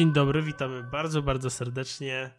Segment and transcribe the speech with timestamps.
[0.00, 2.30] Dzień dobry, witamy bardzo, bardzo serdecznie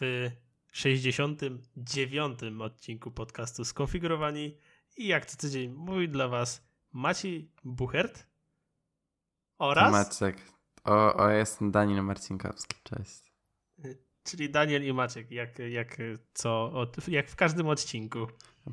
[0.00, 0.30] w
[0.72, 2.38] 69.
[2.60, 4.56] odcinku podcastu Skonfigurowani
[4.96, 6.62] i jak co tydzień mówi dla Was
[6.92, 8.26] Maciej Buchert
[9.58, 9.92] oraz...
[9.92, 10.36] Maciek.
[10.84, 13.32] O, o, jestem Daniel Marcinkowski, cześć.
[14.22, 15.96] Czyli Daniel i Maciek, jak, jak,
[16.34, 18.26] co, od, jak w każdym odcinku.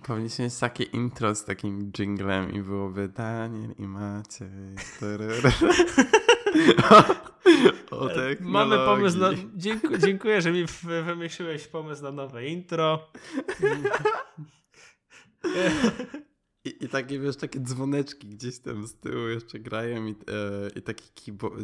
[0.03, 4.49] Powinniśmy mieć takie intro z takim jinglem i byłoby Daniel i Maciek.
[7.91, 8.09] o,
[8.39, 9.29] Mamy pomysł na...
[9.55, 13.11] Dziękuję, dziękuję, że mi wymyśliłeś pomysł na nowe intro.
[16.65, 20.15] I, I takie, wiesz, takie dzwoneczki gdzieś tam z tyłu jeszcze grają i, e,
[20.75, 21.03] i takie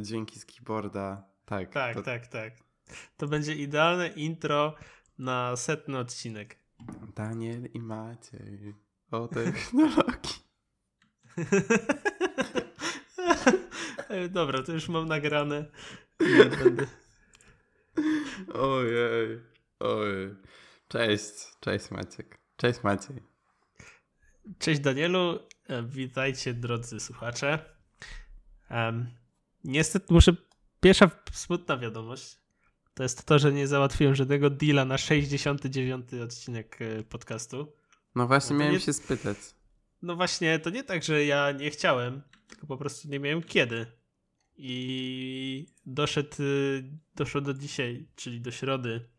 [0.01, 1.29] dźwięki z keyboarda.
[1.45, 2.01] Tak, tak, to...
[2.01, 2.53] tak, tak.
[3.17, 4.75] To będzie idealne intro
[5.17, 6.57] na setny odcinek.
[7.15, 8.75] Daniel i Maciej
[9.11, 10.41] o technologii.
[14.29, 15.65] Dobra, to już mam nagrane.
[16.63, 16.87] Będę...
[18.53, 19.39] Ojej,
[19.79, 20.35] ojej.
[20.87, 22.37] Cześć, cześć Maciek.
[22.57, 23.21] Cześć Maciej.
[24.59, 27.59] Cześć Danielu, e, witajcie drodzy słuchacze.
[28.69, 29.07] Um,
[29.63, 30.35] niestety muszę,
[30.81, 32.37] pierwsza smutna wiadomość,
[32.93, 37.73] to jest to, że nie załatwiłem żadnego deala na 69 odcinek e, podcastu.
[38.15, 39.37] No właśnie no miałem nie, się spytać.
[40.01, 44.00] No właśnie, to nie tak, że ja nie chciałem, tylko po prostu nie miałem kiedy.
[44.63, 46.83] I doszedł, y,
[47.15, 49.09] doszło do dzisiaj, czyli do środy,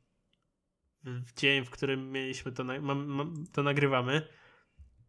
[1.05, 4.29] w dzień, w którym mieliśmy to, na, mam, mam, to nagrywamy.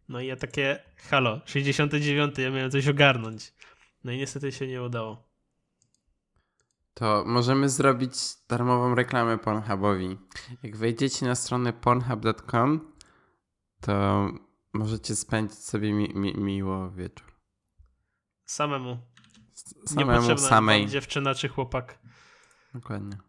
[0.10, 3.54] No i ja takie, halo, 69, ja miałem coś ogarnąć.
[4.04, 5.30] No i niestety się nie udało.
[6.94, 8.14] To możemy zrobić
[8.50, 10.18] darmową reklamę Pornhubowi.
[10.64, 12.94] Jak wejdziecie na stronę pornhub.com,
[13.82, 14.28] to
[14.74, 17.34] możecie spędzić sobie mi, mi, miło wieczór.
[18.46, 19.13] Samemu.
[19.86, 20.88] Samemu, samej.
[20.88, 22.00] dziewczyna czy chłopak.
[22.74, 23.18] Dokładnie.
[23.18, 23.24] No,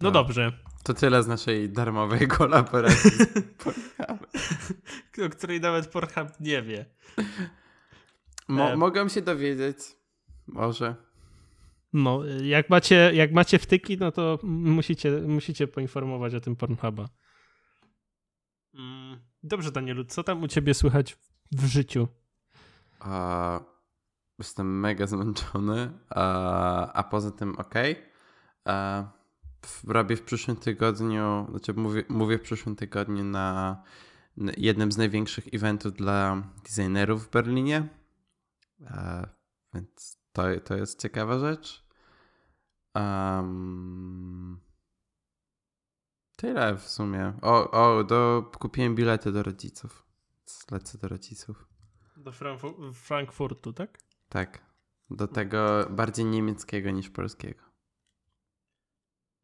[0.00, 0.52] no dobrze.
[0.82, 3.10] To tyle z naszej darmowej kolaboracji
[5.16, 6.86] z o której nawet Pornhub nie wie.
[8.48, 8.76] Mo e...
[8.76, 9.78] Mogę się dowiedzieć.
[10.46, 10.94] Może.
[11.92, 17.08] No, jak macie, jak macie wtyki, no to musicie, musicie poinformować o tym Pornhuba.
[18.74, 21.18] Mm, dobrze, Danielu, co tam u ciebie słychać
[21.52, 22.08] w życiu?
[23.00, 23.60] A,
[24.38, 27.74] jestem mega zmęczony, a, a poza tym ok.
[28.64, 29.04] A,
[29.86, 33.82] robię w przyszłym tygodniu, znaczy mówię, mówię w przyszłym tygodniu na,
[34.36, 37.88] na jednym z największych eventów dla designerów w Berlinie.
[38.90, 39.26] A,
[39.74, 41.86] więc to, to jest ciekawa rzecz.
[42.94, 44.60] Um,
[46.36, 47.32] tyle w sumie.
[47.42, 50.06] O, o do, kupiłem bilety do rodziców.
[50.70, 51.66] Lecę do rodziców.
[52.16, 52.32] Do
[52.92, 53.98] Frankfurtu, tak?
[54.28, 54.66] Tak.
[55.10, 57.62] Do tego bardziej niemieckiego niż polskiego.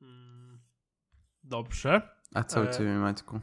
[0.02, 0.60] Mm,
[1.44, 2.08] dobrze.
[2.34, 3.40] A co u e, ciebie, Maćku?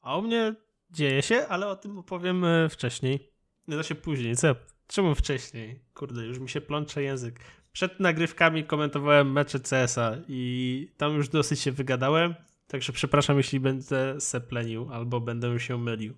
[0.00, 0.54] A u mnie
[0.90, 3.32] dzieje się, ale o tym opowiem e, wcześniej.
[3.68, 4.36] Nie da się później.
[4.36, 4.54] Co?
[4.86, 5.84] Czemu wcześniej?
[5.94, 7.40] Kurde, już mi się plącze język
[7.72, 12.34] przed nagrywkami komentowałem mecze CS-a i tam już dosyć się wygadałem,
[12.66, 16.14] także przepraszam, jeśli będę seplenił albo będę się mylił.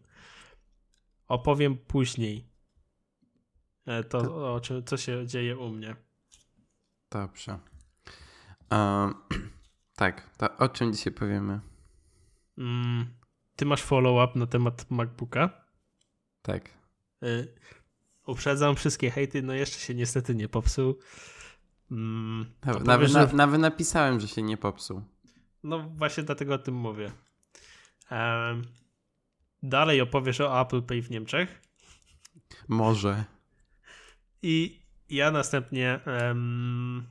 [1.28, 2.49] Opowiem później
[3.84, 4.54] to, to...
[4.54, 5.96] o czym, co się dzieje u mnie.
[7.10, 7.58] Dobrze.
[8.70, 9.14] Um,
[9.96, 11.60] tak, to o czym dzisiaj powiemy?
[12.58, 13.06] Mm,
[13.56, 15.64] ty masz follow-up na temat MacBooka?
[16.42, 16.70] Tak.
[17.22, 17.54] Y
[18.26, 20.98] uprzedzam wszystkie hejty, no jeszcze się niestety nie popsuł.
[21.90, 23.30] Mm, nawet, powiesz, że...
[23.32, 25.02] nawet napisałem, że się nie popsuł.
[25.62, 27.12] No właśnie dlatego o tym mówię.
[28.10, 28.62] Um,
[29.62, 31.62] dalej opowiesz o Apple Pay w Niemczech.
[32.68, 33.24] Może.
[34.42, 34.80] I
[35.10, 37.06] ja następnie um,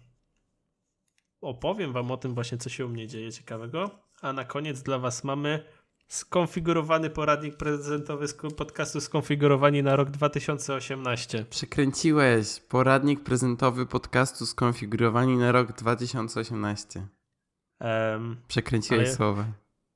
[1.42, 4.00] opowiem wam o tym właśnie, co się u mnie dzieje ciekawego.
[4.22, 5.64] A na koniec dla was mamy
[6.08, 11.46] skonfigurowany poradnik prezentowy z podcastu Skonfigurowani na rok 2018.
[11.50, 12.60] Przekręciłeś.
[12.60, 17.08] Poradnik prezentowy podcastu Skonfigurowani na rok 2018.
[17.80, 19.46] Um, Przekręciłeś słowa.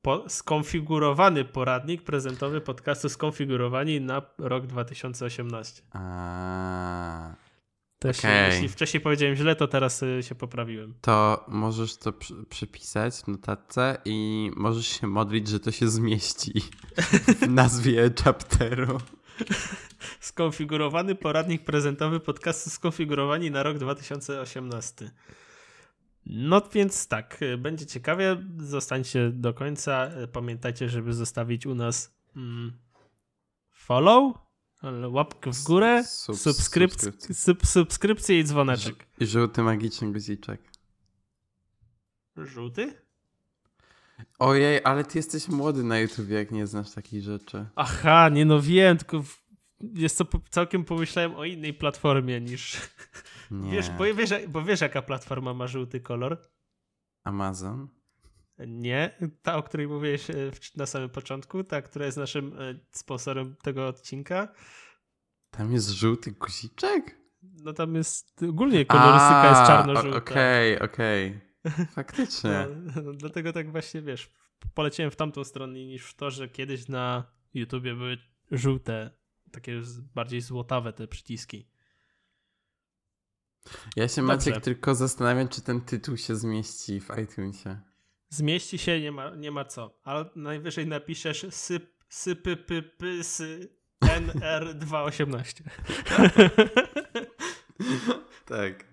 [0.04, 5.82] Po, skonfigurowany poradnik prezentowy podcastu Skonfigurowani na rok 2018.
[5.92, 7.36] A.
[8.00, 8.48] Też, okay.
[8.48, 10.94] Jeśli wcześniej powiedziałem źle, to teraz y, się poprawiłem.
[11.02, 16.62] To możesz to przy, przypisać w notatce i możesz się modlić, że to się zmieści
[17.42, 18.98] w nazwie chapteru.
[20.20, 25.12] Skonfigurowany poradnik prezentowy podcastu skonfigurowani na rok 2018.
[26.26, 28.44] No więc tak, będzie ciekawie.
[28.58, 30.10] Zostańcie do końca.
[30.32, 32.74] Pamiętajcie, żeby zostawić u nas mm,
[33.72, 34.34] follow
[35.10, 37.12] łapkę w górę, Sub- subskryp- subskrypcja.
[37.36, 39.08] sub, subskrypcję i dzwoneczek.
[39.20, 40.62] I żółty magiczny guziczek.
[42.38, 42.94] Żółty?
[44.40, 47.66] Ojej, ale ty jesteś młody na YouTubie, jak nie znasz takich rzeczy.
[47.76, 49.43] Aha, nie no wiem, tylko w...
[49.82, 52.78] jest to całkiem pomyślałem o innej platformie niż...
[53.52, 53.72] Nie.
[53.72, 56.38] Wiesz, bo wiesz, bo wiesz jaka platforma ma żółty kolor?
[57.24, 57.88] Amazon?
[58.68, 60.34] Nie, ta, o której mówiłeś e,
[60.76, 64.48] na samym początku, ta, która jest naszym e, sponsorem tego odcinka.
[65.50, 67.18] Tam jest żółty guziczek?
[67.42, 70.18] No tam jest, ogólnie kolorystyka jest A, czarno-żółta.
[70.18, 71.40] o- Okej, okej.
[71.96, 72.68] Faktycznie.
[73.04, 74.32] No, dlatego tak właśnie, wiesz,
[74.74, 77.24] poleciałem w tamtą stronę niż w to, że kiedyś na
[77.54, 78.18] YouTubie były
[78.52, 79.12] żółte,
[79.54, 79.82] takie
[80.16, 81.68] bardziej złotawe te przyciski.
[83.96, 84.36] Ja się Dobrze.
[84.38, 87.82] Maciek tylko zastanawiam, czy ten tytuł się zmieści w iTunesie.
[88.30, 93.70] Zmieści się, nie ma, nie ma co, ale najwyżej napiszesz syp, sypy, py, py, sy,
[94.04, 95.64] NR218.
[98.46, 98.86] Tak.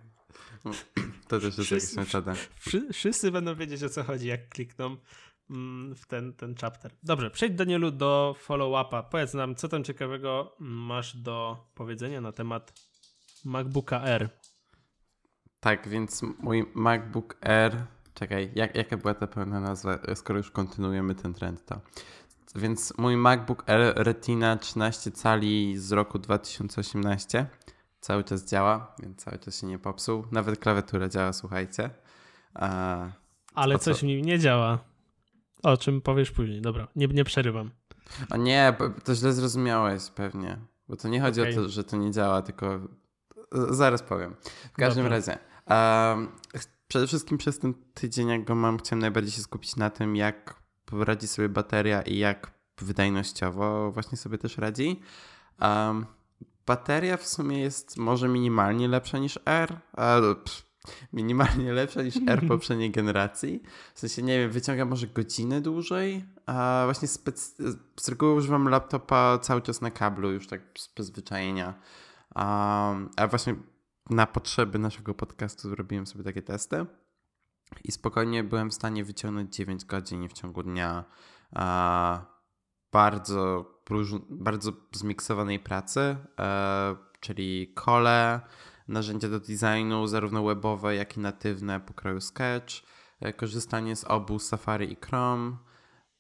[1.29, 2.35] To też jest jakaś metoda.
[2.61, 4.97] Wszy- Wszyscy będą wiedzieć o co chodzi, jak klikną
[5.97, 6.93] w ten, ten chapter.
[7.03, 9.03] Dobrze, przejdź Danielu do follow-upa.
[9.03, 12.73] Powiedz nam, co tam ciekawego masz do powiedzenia na temat
[13.45, 14.29] MacBooka R.
[15.61, 17.77] Tak, więc mój MacBook Air.
[18.15, 21.81] Czekaj, jak, jaka była ta pełna nazwa, skoro już kontynuujemy ten trend, to.
[22.55, 27.47] Więc mój MacBook Air Retina 13 cali z roku 2018
[28.01, 30.25] cały czas działa, więc cały czas się nie popsuł.
[30.33, 31.91] Nawet klawiatura działa, słuchajcie.
[32.55, 33.09] A,
[33.55, 34.90] Ale coś w nim nie działa.
[35.63, 36.61] O czym powiesz później.
[36.61, 37.71] Dobra, nie, nie przerywam.
[38.31, 40.59] o nie, to źle zrozumiałeś pewnie.
[40.89, 41.59] Bo to nie chodzi Okej.
[41.59, 42.81] o to, że to nie działa, tylko
[43.53, 44.37] z- zaraz powiem.
[44.73, 45.17] W każdym Dobra.
[45.19, 46.29] razie, um,
[46.89, 50.55] przede wszystkim przez ten tydzień, jak go mam, chciałem najbardziej się skupić na tym, jak
[50.93, 55.01] radzi sobie bateria i jak wydajnościowo właśnie sobie też radzi.
[55.61, 56.07] Um,
[56.67, 60.63] bateria w sumie jest może minimalnie lepsza niż R, ale pff,
[61.13, 63.63] minimalnie lepsza niż R poprzedniej generacji.
[63.95, 69.39] W sensie, nie wiem, wyciąga może godzinę dłużej, a właśnie spec- z reguły używam laptopa
[69.39, 71.75] cały czas na kablu, już tak z przyzwyczajenia.
[72.37, 73.55] Um, a właśnie
[74.11, 76.87] na potrzeby naszego podcastu zrobiłem sobie takie testy
[77.85, 81.05] i spokojnie byłem w stanie wyciągnąć 9 godzin w ciągu dnia
[81.55, 82.27] a,
[82.93, 88.41] bardzo, róż, bardzo zmiksowanej pracy, e, czyli kole,
[88.91, 92.75] narzędzia do designu, zarówno webowe, jak i natywne pokroju Sketch,
[93.21, 95.57] e, korzystanie z obu Safari i Chrome,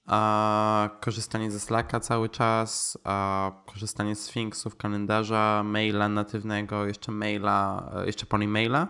[0.06, 7.90] a, korzystanie ze Slacka cały czas, a, korzystanie z Sphinxów, kalendarza, maila natywnego, jeszcze maila,
[7.96, 8.88] e, jeszcze Polymaila,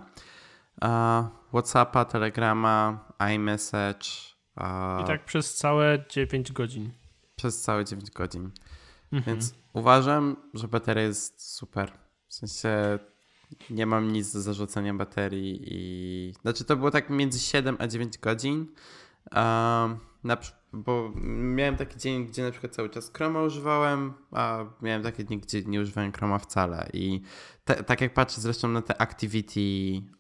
[0.80, 4.06] a, Whatsappa, Telegrama, iMessage.
[4.56, 6.90] a, I tak przez całe 9 godzin.
[7.36, 8.50] Przez całe 9 godzin.
[9.12, 9.22] Mhm.
[9.36, 11.92] Więc uważam, że bateria jest super.
[12.28, 12.98] W sensie
[13.70, 16.34] nie mam nic do zarzucenia baterii i...
[16.42, 18.66] Znaczy to było tak między 7 a 9 godzin.
[19.36, 20.36] Um, na,
[20.72, 25.38] bo miałem taki dzień, gdzie na przykład cały czas Chroma używałem, a miałem takie dni,
[25.38, 26.88] gdzie nie używałem Chroma wcale.
[26.92, 27.22] I
[27.64, 29.60] te, tak jak patrzę zresztą na te Activity,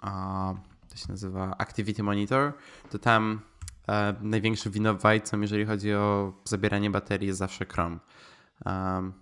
[0.00, 0.54] a,
[0.88, 2.52] to się nazywa Activity Monitor,
[2.90, 3.40] to tam
[3.88, 7.98] e, największym winowajcą, jeżeli chodzi o zabieranie baterii, jest zawsze Chrome.
[8.66, 9.12] Um,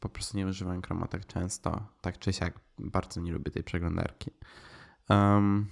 [0.00, 2.60] po prostu nie używam Chroma tak często, tak czy siak.
[2.78, 4.30] Bardzo nie lubię tej przeglądarki.
[5.08, 5.70] Um,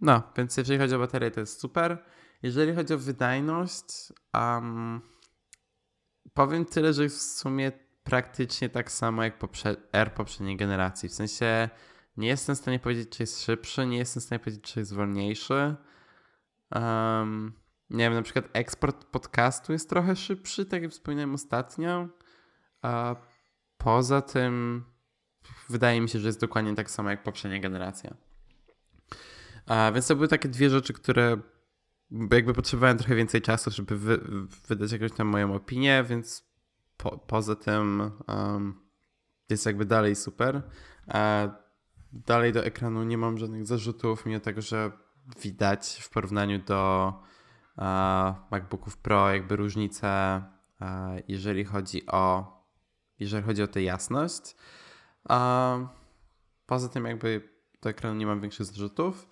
[0.00, 2.04] no, więc jeżeli chodzi o baterię, to jest super.
[2.42, 5.00] Jeżeli chodzi o wydajność, um,
[6.34, 7.72] powiem tyle, że w sumie
[8.04, 11.08] praktycznie tak samo jak poprze- R poprzedniej generacji.
[11.08, 11.68] W sensie
[12.16, 14.94] nie jestem w stanie powiedzieć, czy jest szybszy, nie jestem w stanie powiedzieć, czy jest
[14.94, 15.76] wolniejszy.
[16.74, 17.52] Um,
[17.90, 22.08] nie wiem, na przykład eksport podcastu jest trochę szybszy, tak jak wspominałem ostatnio.
[23.78, 24.84] Poza tym
[25.68, 28.16] wydaje mi się, że jest dokładnie tak samo jak poprzednia generacja.
[29.66, 31.36] A, więc to były takie dwie rzeczy, które
[32.32, 34.20] jakby potrzebowałem trochę więcej czasu, żeby wy,
[34.68, 36.50] wydać jakąś tam moją opinię, więc
[36.96, 38.80] po, poza tym um,
[39.48, 40.62] jest jakby dalej super.
[41.06, 41.48] A
[42.12, 44.92] dalej do ekranu nie mam żadnych zarzutów, mimo tego, że
[45.42, 47.12] widać w porównaniu do
[47.76, 50.08] a, MacBooków Pro jakby różnice,
[50.80, 52.55] a, jeżeli chodzi o
[53.20, 54.56] jeżeli chodzi o tę jasność.
[55.28, 55.78] A
[56.66, 57.48] poza tym jakby
[57.82, 59.28] do ekranu nie mam większych zarzutów.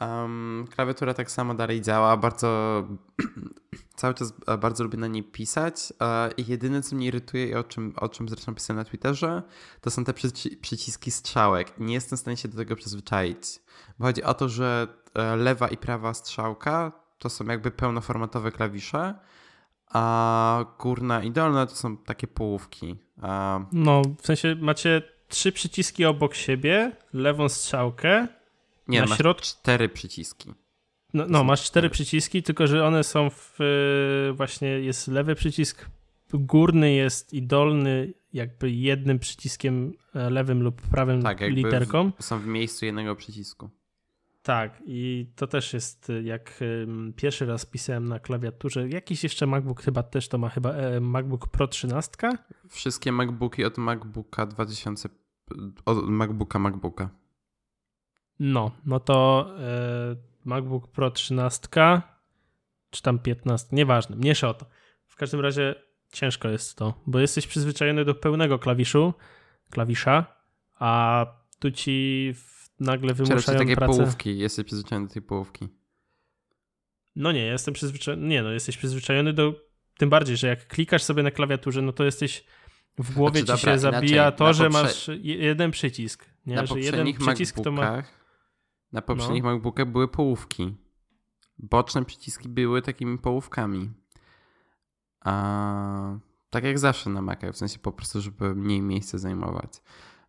[0.00, 2.82] Um, klawiatura tak samo dalej działa, bardzo
[3.96, 7.54] cały czas e, bardzo lubię na niej pisać e, i jedyne co mnie irytuje i
[7.54, 9.42] o czym, o czym zresztą pisałem na Twitterze,
[9.80, 11.72] to są te przyci- przyciski strzałek.
[11.78, 13.60] Nie jestem w stanie się do tego przyzwyczaić.
[13.98, 19.14] Bo chodzi o to, że e, lewa i prawa strzałka to są jakby pełnoformatowe klawisze,
[19.90, 22.96] a górna i dolna to są takie połówki.
[23.22, 23.60] A...
[23.72, 28.28] No, w sensie macie trzy przyciski obok siebie, lewą strzałkę.
[28.88, 29.42] Nie, na masz środ...
[29.42, 30.54] cztery przyciski.
[31.14, 33.58] No, no masz cztery przyciski, tylko że one są w.
[34.34, 35.86] Właśnie jest lewy przycisk,
[36.34, 42.12] górny jest i dolny, jakby jednym przyciskiem e, lewym lub prawym tak, literką.
[42.18, 43.70] W, są w miejscu jednego przycisku.
[44.48, 46.60] Tak, i to też jest, y, jak
[47.16, 51.48] pierwszy raz pisałem na klawiaturze, jakiś jeszcze MacBook chyba też to ma, chyba e, MacBook
[51.48, 52.12] Pro 13?
[52.68, 55.08] Wszystkie MacBooki od MacBooka 2000,
[55.84, 57.10] od MacBooka MacBooka.
[58.38, 61.68] No, no to e, MacBook Pro 13,
[62.90, 64.66] czy tam 15, nieważne, mniejsza o to.
[65.06, 65.74] W każdym razie
[66.12, 69.14] ciężko jest to, bo jesteś przyzwyczajony do pełnego klawiszu,
[69.70, 70.26] klawisza,
[70.78, 71.26] a
[71.58, 72.32] tu ci
[72.80, 73.98] nagle wymuszają takie pracę.
[73.98, 75.68] połówki, jesteś przyzwyczajony do tej połówki.
[77.16, 79.54] No nie, jestem przyzwyczajony, nie no, jesteś przyzwyczajony do,
[79.98, 82.44] tym bardziej, że jak klikasz sobie na klawiaturze, no to jesteś,
[82.98, 86.56] w głowie znaczy, ci dobra, się zabija to, że masz jeden przycisk, nie?
[86.56, 88.02] Na że jeden przycisk to ma...
[88.92, 89.52] Na poprzednich no.
[89.52, 90.76] MacBookach były połówki.
[91.58, 93.90] Boczne przyciski były takimi połówkami.
[95.20, 96.18] A,
[96.50, 99.82] tak jak zawsze na Macach, w sensie po prostu, żeby mniej miejsca zajmować.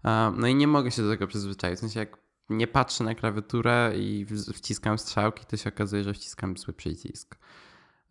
[0.03, 1.77] A, no i nie mogę się do tego przyzwyczaić.
[1.77, 2.17] W sensie jak
[2.49, 7.37] nie patrzę na klawiaturę i wciskam strzałki, to się okazuje, że wciskam zły przycisk.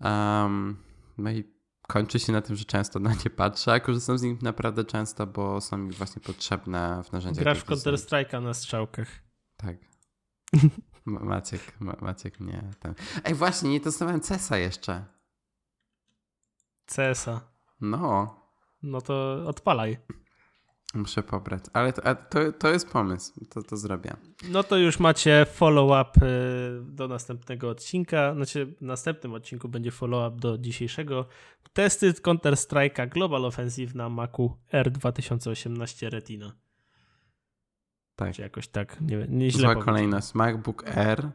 [0.01, 0.77] Um,
[1.19, 1.45] no i
[1.89, 5.27] kończy się na tym, że często na nie patrzę, a korzystam z nich naprawdę często,
[5.27, 7.45] bo są mi właśnie potrzebne w narzędziach.
[7.45, 9.09] Grasz w Counter-Strike'a na strzałkach.
[9.57, 9.77] Tak.
[11.05, 12.95] Maciek, Maciek mnie tam.
[13.25, 15.05] Ej, właśnie, nie testowałem CESa jeszcze.
[16.87, 17.41] CESa.
[17.81, 18.37] No.
[18.83, 19.99] No to odpalaj.
[20.95, 24.17] Muszę pobrać, ale to, to, to, jest pomysł, to, to zrobię.
[24.49, 28.35] No to już macie follow-up y, do następnego odcinka.
[28.35, 31.27] Znaczy, w następnym odcinku będzie follow-up do dzisiejszego.
[31.73, 36.53] Testy Counter-Strike'a Global Offensive na Macu R2018 Retina.
[38.17, 38.35] Tak.
[38.35, 40.35] Czy jakoś tak, nie, nie źle Zła kolejność.
[40.35, 41.31] MacBook Air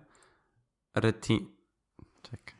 [0.95, 1.45] Retina.
[2.22, 2.55] Czekaj.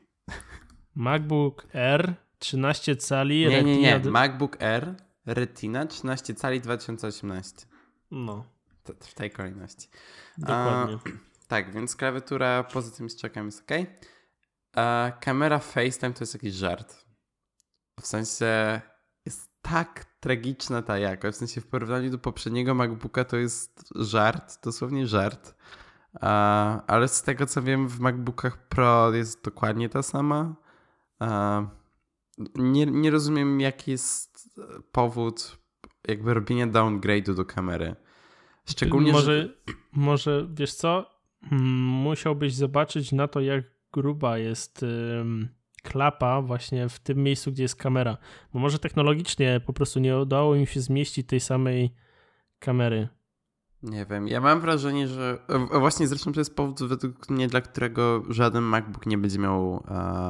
[0.96, 3.40] MacBook Air 13 cali.
[3.40, 3.72] Nie, Retina...
[3.72, 4.12] nie, nie.
[4.12, 4.96] MacBook Air
[5.26, 7.66] Retina 13 cali 2018.
[8.12, 8.46] No.
[8.84, 9.90] To, w tej kolejności.
[10.38, 10.96] Dokładnie.
[10.96, 11.10] A,
[11.48, 13.78] tak, więc klawiatura poza tym strzałkami jest ok.
[14.76, 17.06] A, kamera FaceTime to jest jakiś żart.
[18.02, 18.82] W sensie
[19.26, 21.36] jest tak tragiczna ta jakość.
[21.36, 25.56] W sensie w porównaniu do poprzedniego MacBooka to jest żart, dosłownie żart.
[26.22, 30.56] A, ale z tego co wiem, w MacBookach Pro jest dokładnie ta sama.
[32.56, 34.33] Nie, nie rozumiem, jaki jest
[34.92, 35.58] powód
[36.08, 37.96] jakby robienia downgrade'u do kamery.
[38.66, 39.74] Szczególnie, może, że...
[39.92, 41.10] może wiesz co?
[41.52, 44.86] Musiałbyś zobaczyć na to, jak gruba jest
[45.84, 48.18] klapa właśnie w tym miejscu, gdzie jest kamera.
[48.54, 51.96] Bo może technologicznie po prostu nie udało im się zmieścić tej samej
[52.60, 53.08] kamery.
[53.84, 55.46] Nie wiem, ja mam wrażenie, że
[55.80, 59.82] właśnie zresztą to jest powód według mnie, dla którego żaden MacBook nie będzie miał, uh,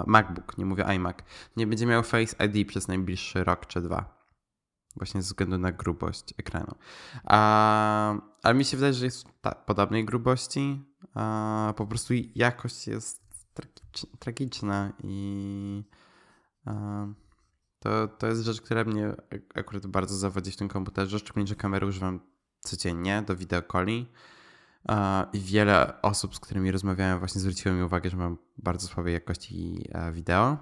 [0.07, 1.17] MacBook, nie mówię iMac,
[1.57, 4.23] nie będzie miał Face ID przez najbliższy rok czy dwa.
[4.95, 6.75] Właśnie ze względu na grubość ekranu.
[8.43, 10.83] Ale mi się wydaje, że jest ta, podobnej grubości,
[11.75, 13.23] po prostu jakość jest
[14.19, 15.83] tragiczna i
[16.65, 17.05] a,
[17.79, 19.15] to, to jest rzecz, która mnie
[19.55, 22.19] akurat bardzo zawodzi w tym komputerze, szczególnie, że kamerę używam
[22.63, 24.09] codziennie do wideokoli
[25.33, 29.89] i wiele osób, z którymi rozmawiałem właśnie zwróciło mi uwagę, że mam bardzo słabej jakości
[29.91, 30.57] e, wideo.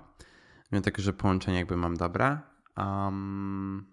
[0.71, 2.39] Mimo tego, że połączenie jakby mam dobre.
[2.77, 3.85] Um,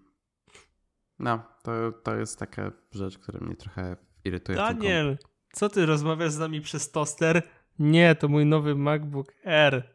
[1.19, 4.57] no, to, to jest taka rzecz, która mnie trochę irytuje.
[4.57, 5.17] Daniel,
[5.53, 7.43] co ty rozmawiasz z nami przez toster?
[7.79, 9.93] Nie, to mój nowy MacBook Air.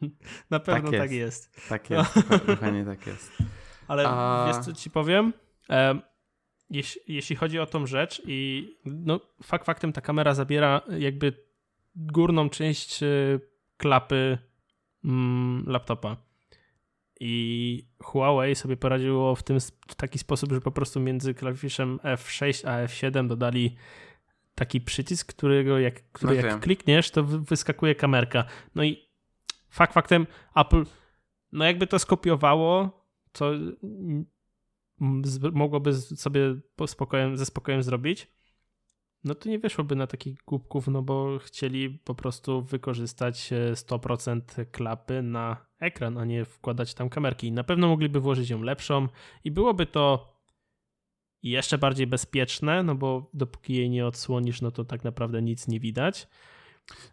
[0.50, 1.68] Na pewno tak jest.
[1.68, 2.46] Tak jest, tak jest.
[2.46, 3.32] dokładnie tak jest.
[3.88, 4.44] Ale A...
[4.46, 5.32] wiesz co ci powiem?
[6.70, 11.32] Jeśli, jeśli chodzi o tą rzecz i no, fakt faktem ta kamera zabiera jakby
[11.96, 13.06] górną część e,
[13.76, 14.38] klapy
[15.04, 16.16] mm, laptopa.
[17.20, 22.68] I Huawei sobie poradziło w, tym, w taki sposób, że po prostu między klawiszem F6
[22.68, 23.76] a F7 dodali
[24.54, 26.50] taki przycisk, którego jak, który okay.
[26.50, 28.44] jak klikniesz, to wyskakuje kamerka.
[28.74, 29.08] No i
[29.70, 30.84] fakt faktem Apple
[31.52, 33.52] no jakby to skopiowało, to
[35.52, 36.54] mogłoby sobie
[36.86, 38.28] spokojem, ze spokojem zrobić,
[39.24, 44.66] no to nie wyszłoby na takich głupków, no bo chcieli po prostu wykorzystać 100% e,
[44.66, 47.52] klapy na ekran, a nie wkładać tam kamerki.
[47.52, 49.08] Na pewno mogliby włożyć ją lepszą
[49.44, 50.36] i byłoby to
[51.42, 55.80] jeszcze bardziej bezpieczne, no bo dopóki jej nie odsłonisz, no to tak naprawdę nic nie
[55.80, 56.28] widać.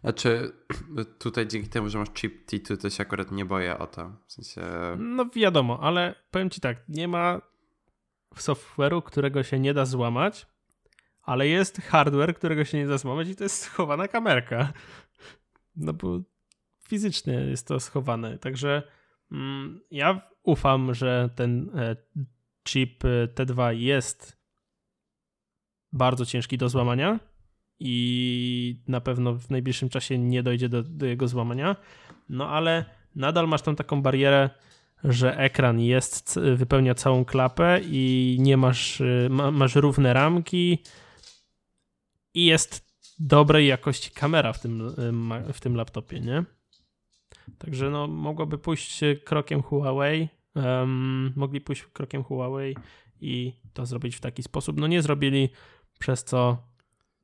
[0.00, 0.52] Znaczy,
[1.18, 4.12] tutaj dzięki temu, że masz chip T2, to się akurat nie boję o to.
[4.26, 4.62] W sensie...
[4.98, 7.40] No wiadomo, ale powiem ci tak, nie ma
[8.40, 10.46] software'u, którego się nie da złamać,
[11.22, 14.72] ale jest hardware, którego się nie da złamać i to jest schowana kamerka.
[15.76, 16.20] No bo
[16.88, 18.82] fizycznie jest to schowane, także
[19.32, 21.96] mm, ja ufam, że ten e,
[22.68, 24.38] chip e, T2 jest
[25.92, 27.20] bardzo ciężki do złamania
[27.80, 31.76] i na pewno w najbliższym czasie nie dojdzie do, do jego złamania.
[32.28, 34.50] No ale nadal masz tą taką barierę,
[35.04, 40.78] że ekran jest, wypełnia całą klapę i nie masz, y, ma, masz równe ramki
[42.34, 42.88] i jest
[43.18, 44.80] dobrej jakości kamera w tym,
[45.48, 46.44] y, w tym laptopie, nie?
[47.58, 52.76] Także no, mogłoby pójść krokiem Huawei, um, mogli pójść krokiem Huawei
[53.20, 54.80] i to zrobić w taki sposób.
[54.80, 55.48] No nie zrobili,
[55.98, 56.58] przez co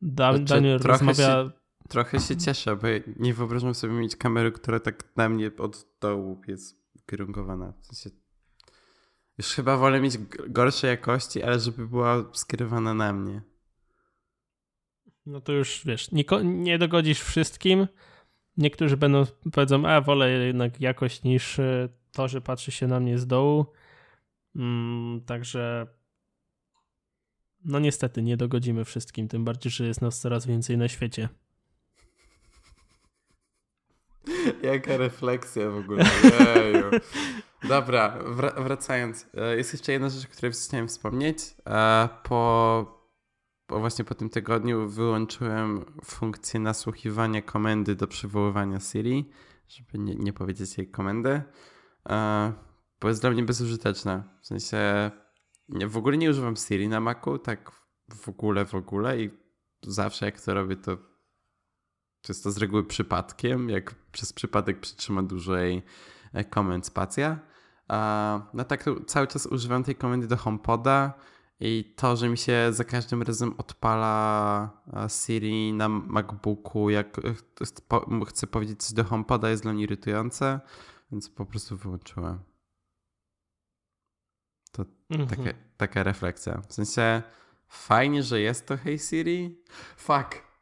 [0.02, 1.45] da, znaczy, Daniel rozmawia...
[1.45, 1.50] Się,
[1.88, 6.40] trochę się cieszę, bo nie wyobrażam sobie mieć kamery, która tak na mnie od dołu
[6.49, 7.73] jest ukierunkowana.
[7.82, 8.16] W sensie
[9.38, 10.18] już chyba wolę mieć
[10.49, 13.42] gorszej jakości, ale żeby była skierowana na mnie.
[15.26, 17.87] No to już wiesz, nie, nie dogodzisz wszystkim.
[18.56, 23.18] Niektórzy będą powiedzą, a wolę jednak jakość niż e, to, że patrzy się na mnie
[23.18, 23.66] z dołu.
[24.56, 25.87] Mm, także
[27.64, 31.28] no niestety nie dogodzimy wszystkim, tym bardziej, że jest nas coraz więcej na świecie.
[34.62, 36.04] Jaka refleksja w ogóle.
[36.57, 36.85] Jeju.
[37.69, 38.19] Dobra,
[38.57, 39.26] wracając.
[39.35, 41.38] E, jest jeszcze jedna rzecz, o której chciałem wspomnieć.
[41.66, 43.04] E, po,
[43.66, 49.31] po, właśnie po tym tygodniu wyłączyłem funkcję nasłuchiwania komendy do przywoływania Siri,
[49.69, 51.43] żeby nie, nie powiedzieć jej komendy,
[52.09, 52.52] e,
[53.00, 54.38] bo jest dla mnie bezużyteczna.
[54.43, 55.11] W sensie
[55.69, 57.71] w ogóle nie używam Siri na Macu, tak
[58.14, 59.31] w ogóle, w ogóle i
[59.83, 61.13] zawsze jak to robię, to
[62.33, 65.83] jest to z reguły przypadkiem, jak przez przypadek przytrzyma dłużej
[66.33, 67.38] e, komend spacja.
[68.54, 71.12] No tak, cały czas używam tej komendy do HomePoda
[71.61, 74.70] i to, że mi się za każdym razem odpala
[75.09, 80.61] Siri na MacBooku, jak e, chcę powiedzieć coś do HomePoda, jest dla mnie irytujące,
[81.12, 82.38] więc po prostu wyłączyłem.
[84.72, 85.29] To mhm.
[85.29, 86.62] taka, taka refleksja.
[86.68, 87.22] W sensie
[87.68, 89.62] fajnie, że jest to Hey Siri.
[89.96, 90.54] Fuck.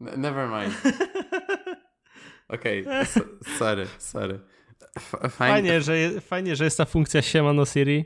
[0.00, 0.74] Never mind.
[2.48, 3.06] Okej, okay.
[3.58, 4.40] sorry, sorry.
[4.98, 8.04] Fajnie, fajnie, że je, fajnie, że jest ta funkcja Siemano Siri.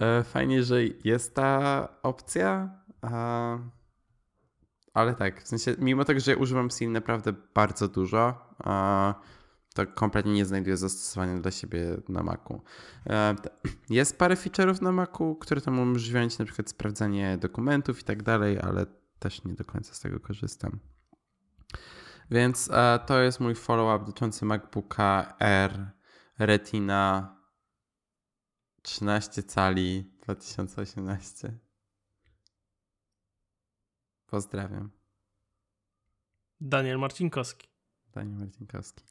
[0.00, 2.78] E, fajnie, że jest ta opcja,
[4.94, 8.54] ale tak, w sensie, mimo tego, że ja używam Siri naprawdę bardzo dużo,
[9.74, 12.62] to kompletnie nie znajduję zastosowania dla siebie na Macu.
[13.06, 13.34] E,
[13.90, 18.22] jest parę feature'ów na Macu, które tam umożliwiają ci na przykład sprawdzanie dokumentów i tak
[18.22, 18.86] dalej, ale
[19.20, 20.80] też nie do końca z tego korzystam.
[22.30, 25.90] Więc e, to jest mój follow-up dotyczący MacBooka R
[26.38, 27.36] Retina
[28.82, 31.58] 13 cali 2018.
[34.26, 34.90] Pozdrawiam.
[36.60, 37.68] Daniel Marcinkowski.
[38.14, 39.04] Daniel Marcinkowski.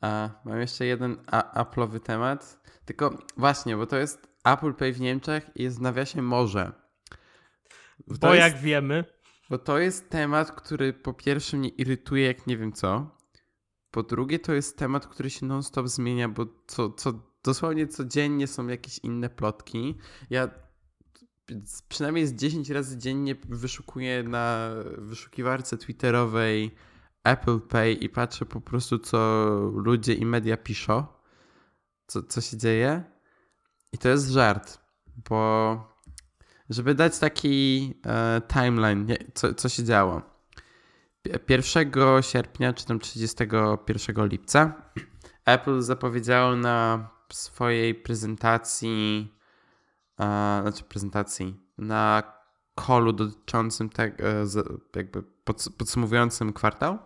[0.00, 1.14] A, mam jeszcze jeden
[1.54, 2.60] Apple'owy temat.
[2.84, 6.72] Tylko właśnie, bo to jest Apple Pay w Niemczech i jest w nawiasie może.
[8.06, 9.04] Bo, bo jest, jak wiemy.
[9.50, 13.16] Bo to jest temat, który po pierwsze mnie irytuje jak nie wiem co.
[13.90, 17.12] Po drugie to jest temat, który się non-stop zmienia, bo co, co,
[17.44, 19.98] dosłownie codziennie są jakieś inne plotki.
[20.30, 20.50] Ja
[21.88, 26.74] przynajmniej z 10 razy dziennie wyszukuję na wyszukiwarce twitterowej
[27.24, 31.06] Apple Pay i patrzę po prostu, co ludzie i media piszą,
[32.06, 33.04] co, co się dzieje.
[33.92, 34.80] I to jest żart,
[35.28, 35.89] bo
[36.70, 40.22] żeby dać taki e, timeline, co, co się działo.
[41.48, 44.82] 1 sierpnia, czy tam 31 lipca,
[45.44, 49.34] Apple zapowiedziało na swojej prezentacji,
[50.20, 50.24] e,
[50.62, 52.22] znaczy prezentacji, na
[52.74, 54.24] kolu dotyczącym tego,
[54.96, 55.22] jakby
[55.78, 56.98] podsumowującym kwartał,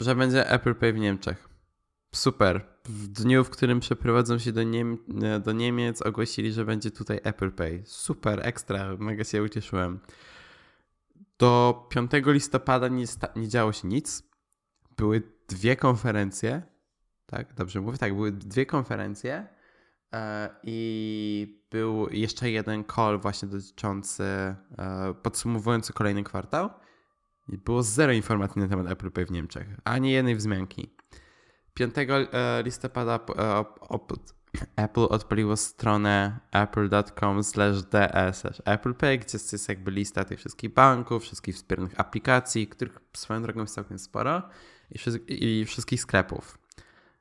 [0.00, 1.48] że będzie Apple Pay w Niemczech.
[2.14, 2.75] Super.
[2.88, 4.98] W dniu, w którym przeprowadzą się do, Niem
[5.44, 7.82] do Niemiec, ogłosili, że będzie tutaj Apple Pay.
[7.84, 10.00] Super, ekstra, mega się ucieszyłem.
[11.38, 13.04] Do 5 listopada nie,
[13.36, 14.22] nie działo się nic.
[14.96, 16.62] Były dwie konferencje.
[17.26, 17.98] Tak, dobrze mówię?
[17.98, 19.46] Tak, były dwie konferencje
[20.12, 24.56] e, i był jeszcze jeden call właśnie dotyczący, e,
[25.22, 26.70] podsumowujący kolejny kwartał.
[27.48, 30.95] I było zero informacji na temat Apple Pay w Niemczech, ani jednej wzmianki.
[31.76, 33.20] 5 e, listopada
[34.76, 37.40] Apple odpaliło stronę apple.com
[37.92, 43.42] ds Apple Pay, gdzie jest jakby lista tych wszystkich banków, wszystkich wspieranych aplikacji, których swoją
[43.42, 44.42] drogą jest całkiem sporo
[44.90, 44.98] i,
[45.44, 46.58] i wszystkich sklepów.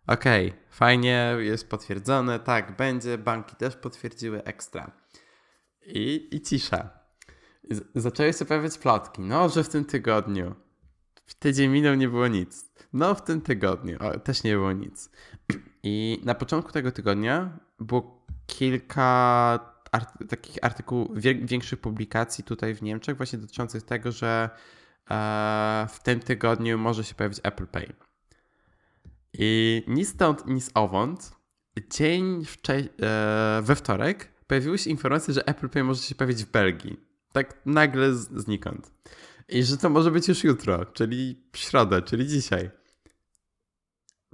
[0.07, 4.91] Okej, okay, fajnie, jest potwierdzone, tak, będzie, banki też potwierdziły ekstra.
[5.85, 6.89] I, i cisza.
[7.63, 10.55] I zaczęły się pojawiać plotki, no, że w tym tygodniu.
[11.25, 12.64] W tydzień minął, nie było nic.
[12.95, 15.09] No, w tym tygodniu o, też nie było nic.
[15.83, 19.75] I na początku tego tygodnia było kilka
[20.29, 21.09] takich artykułów,
[21.41, 24.49] większych publikacji tutaj w Niemczech, właśnie dotyczących tego, że
[25.11, 27.93] e, w tym tygodniu może się pojawić Apple Pay.
[29.33, 31.31] I ni stąd, ni owąd,
[31.89, 36.51] dzień wcze- e, we wtorek pojawiły się informacje, że Apple Pay może się pojawić w
[36.51, 36.99] Belgii.
[37.31, 38.91] Tak nagle z- znikąd.
[39.49, 42.69] I że to może być już jutro, czyli środę, czyli dzisiaj.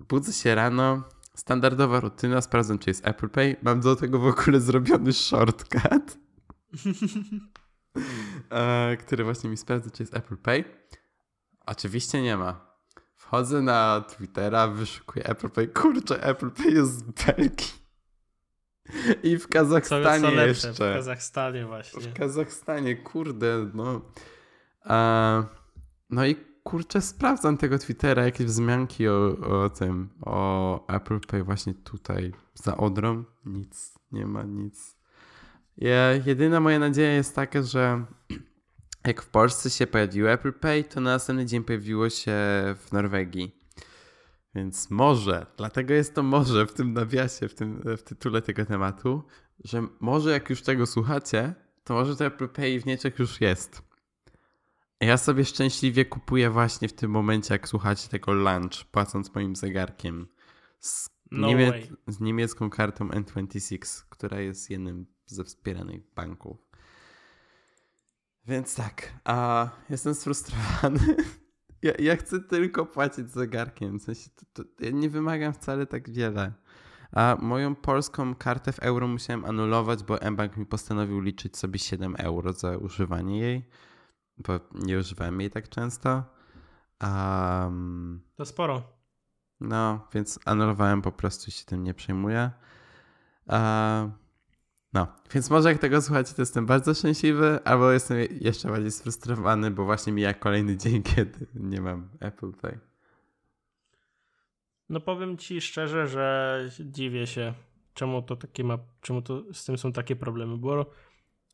[0.09, 1.03] Budzę się rano,
[1.35, 3.55] standardowa rutyna, sprawdzam czy jest Apple Pay.
[3.61, 6.17] Mam do tego w ogóle zrobiony shortcut,
[8.49, 10.63] e, który właśnie mi sprawdza czy jest Apple Pay.
[11.65, 12.71] Oczywiście nie ma.
[13.15, 15.67] Wchodzę na Twittera, wyszukuję Apple Pay.
[15.67, 17.81] Kurczę, Apple Pay jest z Belgii.
[19.23, 20.91] I w Kazachstanie co, lepsze, jeszcze.
[20.91, 22.01] W Kazachstanie właśnie.
[22.01, 24.01] W Kazachstanie, kurde, no.
[24.85, 25.43] E,
[26.09, 31.74] no i kurczę, sprawdzam tego Twittera, jakieś wzmianki o, o tym, o Apple Pay właśnie
[31.74, 33.24] tutaj za Odrą.
[33.45, 34.97] Nic, nie ma nic.
[35.78, 38.06] Ja, jedyna moja nadzieja jest taka, że
[39.08, 42.32] jak w Polsce się pojawił Apple Pay, to na następny dzień pojawiło się
[42.78, 43.62] w Norwegii.
[44.56, 49.24] Więc może, dlatego jest to może w tym nawiasie, w, tym, w tytule tego tematu,
[49.63, 53.90] że może jak już tego słuchacie, to może to Apple Pay w Niemczech już jest.
[55.01, 60.27] Ja sobie szczęśliwie kupuję właśnie w tym momencie, jak słuchacie tego lunch, płacąc moim zegarkiem
[60.79, 61.47] z, no
[62.07, 66.57] z niemiecką kartą N26, która jest jednym ze wspieranych banków.
[68.47, 70.99] Więc tak, a jestem sfrustrowany.
[71.83, 73.99] Ja, ja chcę tylko płacić zegarkiem.
[73.99, 76.53] W sensie to, to, ja nie wymagam wcale tak wiele.
[77.11, 82.15] A moją polską kartę w euro musiałem anulować, bo mBank mi postanowił liczyć sobie 7
[82.15, 83.65] euro za używanie jej
[84.47, 86.23] bo nie używałem jej tak często.
[87.04, 88.84] Um, to sporo.
[89.60, 92.51] No, więc anulowałem po prostu się tym nie przejmuję.
[93.47, 94.12] Uh,
[94.93, 99.71] no, więc może jak tego słuchacie, to jestem bardzo szczęśliwy, albo jestem jeszcze bardziej sfrustrowany,
[99.71, 102.80] bo właśnie mija kolejny dzień, kiedy nie mam Apple Pay.
[104.89, 107.54] No powiem ci szczerze, że dziwię się,
[107.93, 110.86] czemu to takie ma, czemu to z tym są takie problemy, bo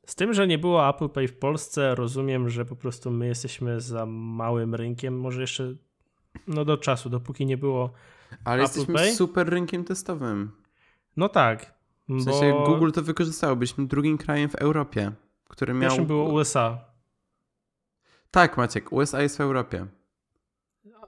[0.07, 3.81] z tym, że nie było Apple Pay w Polsce, rozumiem, że po prostu my jesteśmy
[3.81, 5.75] za małym rynkiem, może jeszcze
[6.47, 7.93] no do czasu, dopóki nie było
[8.43, 9.15] Ale Apple jesteśmy Pay.
[9.15, 10.51] super rynkiem testowym.
[11.17, 11.73] No tak.
[12.09, 12.65] W sensie bo...
[12.65, 13.55] Google to wykorzystało.
[13.55, 15.11] Byliśmy drugim krajem w Europie,
[15.49, 15.81] który miał...
[15.81, 16.85] Pierwszym było USA.
[18.31, 19.85] Tak, Maciek, USA jest w Europie.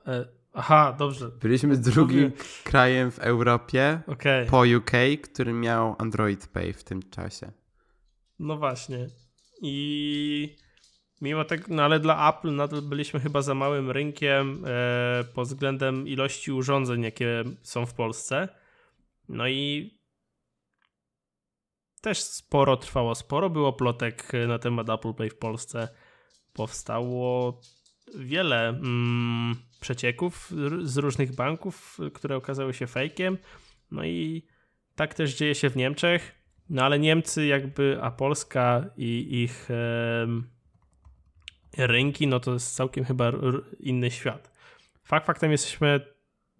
[0.07, 1.29] E, aha, dobrze.
[1.29, 2.31] Byliśmy drugim
[2.63, 4.45] krajem w Europie okay.
[4.45, 4.91] po UK,
[5.23, 7.51] który miał Android Pay w tym czasie.
[8.39, 9.07] No właśnie.
[9.61, 10.55] I
[11.21, 16.07] mimo tego, no ale dla Apple nadal byliśmy chyba za małym rynkiem e, pod względem
[16.07, 18.49] ilości urządzeń, jakie są w Polsce.
[19.29, 19.91] No i
[22.01, 25.87] też sporo trwało, sporo było plotek na temat Apple Pay w Polsce.
[26.53, 27.61] Powstało
[28.15, 30.51] wiele mm, przecieków
[30.83, 33.37] z różnych banków, które okazały się fejkiem.
[33.91, 34.47] No i
[34.95, 36.38] tak też dzieje się w Niemczech.
[36.69, 39.69] No ale Niemcy jakby, a Polska i ich
[41.77, 43.31] rynki, no to jest całkiem chyba
[43.79, 44.51] inny świat.
[45.03, 45.99] Fakt faktem jesteśmy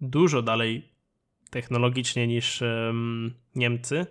[0.00, 0.94] dużo dalej
[1.50, 2.62] technologicznie niż
[3.54, 4.06] Niemcy.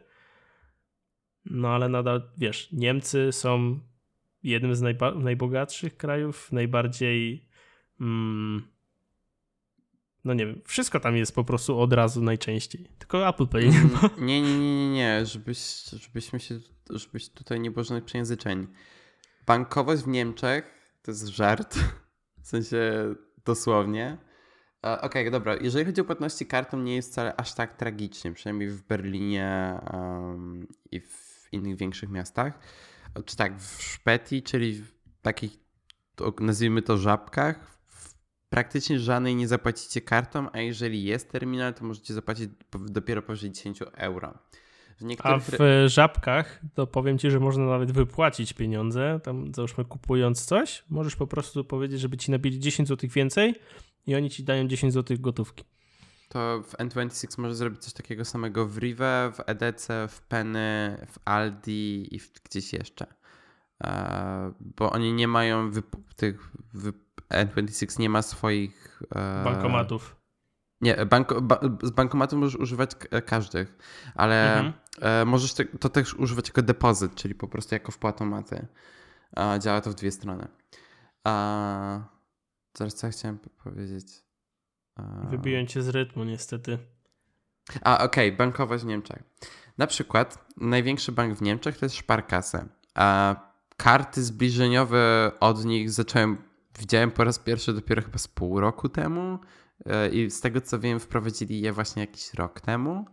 [1.45, 3.79] No ale nadal, wiesz, Niemcy są
[4.43, 4.81] jednym z
[5.15, 7.49] najbogatszych krajów, najbardziej
[8.01, 8.67] mm,
[10.25, 12.89] no nie wiem, wszystko tam jest po prostu od razu najczęściej.
[12.97, 14.09] Tylko Apple Pay nie ma.
[14.27, 15.25] Nie, nie, nie, nie, nie.
[15.25, 18.67] Żebyś, żebyśmy się, żebyś tutaj nie było żadnych przejęzyczeń.
[19.45, 21.79] Bankowość w Niemczech to jest żart.
[22.43, 24.17] W sensie dosłownie.
[24.81, 25.55] Okej, okay, dobra.
[25.61, 28.33] Jeżeli chodzi o płatności kartą, nie jest wcale aż tak tragicznie.
[28.33, 32.59] Przynajmniej w Berlinie um, i w innych większych miastach.
[33.25, 35.59] Czy tak, w Szpetii, czyli w takich,
[36.39, 37.78] nazwijmy to żabkach,
[38.49, 43.79] praktycznie żadnej nie zapłacicie kartą, a jeżeli jest terminal, to możecie zapłacić dopiero powyżej 10
[43.95, 44.33] euro.
[45.01, 45.53] Niektórych...
[45.53, 49.19] A w e, żabkach to powiem ci, że można nawet wypłacić pieniądze.
[49.23, 53.55] Tam załóżmy kupując coś, możesz po prostu powiedzieć, żeby ci nabili 10 zł więcej
[54.07, 55.63] i oni ci dają 10 zł gotówki.
[56.29, 61.19] to w N26 możesz zrobić coś takiego samego w Rive, w EDC, w Penny, w
[61.25, 63.18] Aldi i w gdzieś jeszcze.
[63.83, 65.71] E, bo oni nie mają
[66.15, 66.51] tych.
[67.33, 69.01] N26 nie ma swoich.
[69.15, 70.15] E, bankomatów.
[70.81, 72.91] Nie, banko, ba, z bankomatu możesz używać
[73.25, 73.77] każdych,
[74.15, 74.73] ale mhm.
[75.01, 78.67] e, możesz te, to też używać jako depozyt, czyli po prostu jako wpłatomaty.
[79.37, 80.47] E, działa to w dwie strony.
[81.23, 81.99] A,
[82.73, 84.07] teraz co chciałem powiedzieć?
[85.29, 86.77] Wybiję cię z rytmu, niestety.
[87.81, 89.23] A, okej, okay, bankowość w Niemczech.
[89.77, 92.65] Na przykład największy bank w Niemczech to jest Sparkasse.
[92.95, 93.35] A
[93.79, 96.37] karty zbliżeniowe od nich zacząłem,
[96.79, 99.39] widziałem po raz pierwszy dopiero chyba z pół roku temu
[99.85, 103.05] e, i z tego co wiem wprowadzili je właśnie jakiś rok temu.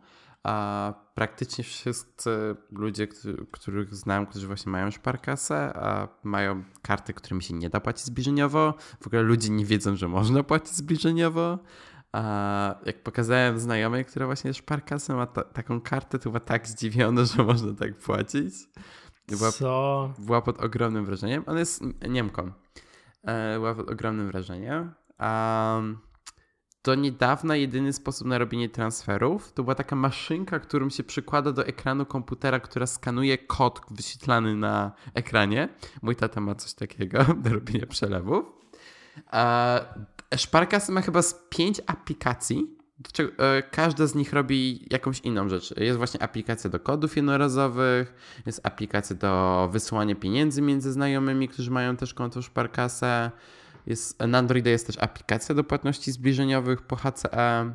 [0.43, 3.09] A praktycznie wszyscy ludzie,
[3.53, 8.75] których znam, którzy właśnie mają szparkasę, a mają karty, którymi się nie da płacić zbliżeniowo.
[9.01, 11.59] W ogóle ludzie nie wiedzą, że można płacić zbliżeniowo.
[12.13, 17.25] A jak pokazałem znajomej, która właśnie szparkasę ma ta, taką kartę, to była tak zdziwiona,
[17.25, 18.55] że można tak płacić.
[19.29, 20.15] Była, Co?
[20.19, 21.45] Była pod ogromnym wrażeniem.
[21.47, 22.53] On jest Niemką.
[23.25, 24.95] E, była pod ogromnym wrażeniem.
[25.21, 25.99] Um,
[26.85, 31.67] do niedawna jedyny sposób na robienie transferów to była taka maszynka, którą się przykłada do
[31.67, 35.69] ekranu komputera, która skanuje kod wyświetlany na ekranie.
[36.03, 38.45] Mój tata ma coś takiego do robienia przelewów.
[39.27, 39.81] A
[40.37, 42.76] Sparkas ma chyba z pięć aplikacji.
[43.39, 45.75] E, każda z nich robi jakąś inną rzecz.
[45.77, 48.15] Jest właśnie aplikacja do kodów jednorazowych,
[48.47, 53.31] jest aplikacja do wysyłania pieniędzy między znajomymi, którzy mają też konto Sparkasę.
[53.87, 57.73] Jest, na Androida jest też aplikacja do płatności zbliżeniowych po HCE.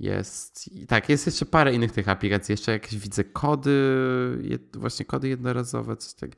[0.00, 2.52] Jest, tak, jest jeszcze parę innych tych aplikacji.
[2.52, 3.80] Jeszcze jakieś widzę kody,
[4.74, 6.30] właśnie kody jednorazowe, coś tak.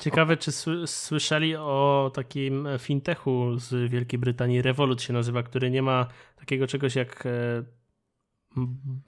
[0.00, 0.52] Ciekawe, czy
[0.86, 6.96] słyszeli o takim fintechu z Wielkiej Brytanii, Revolut się nazywa, który nie ma takiego czegoś
[6.96, 7.30] jak e,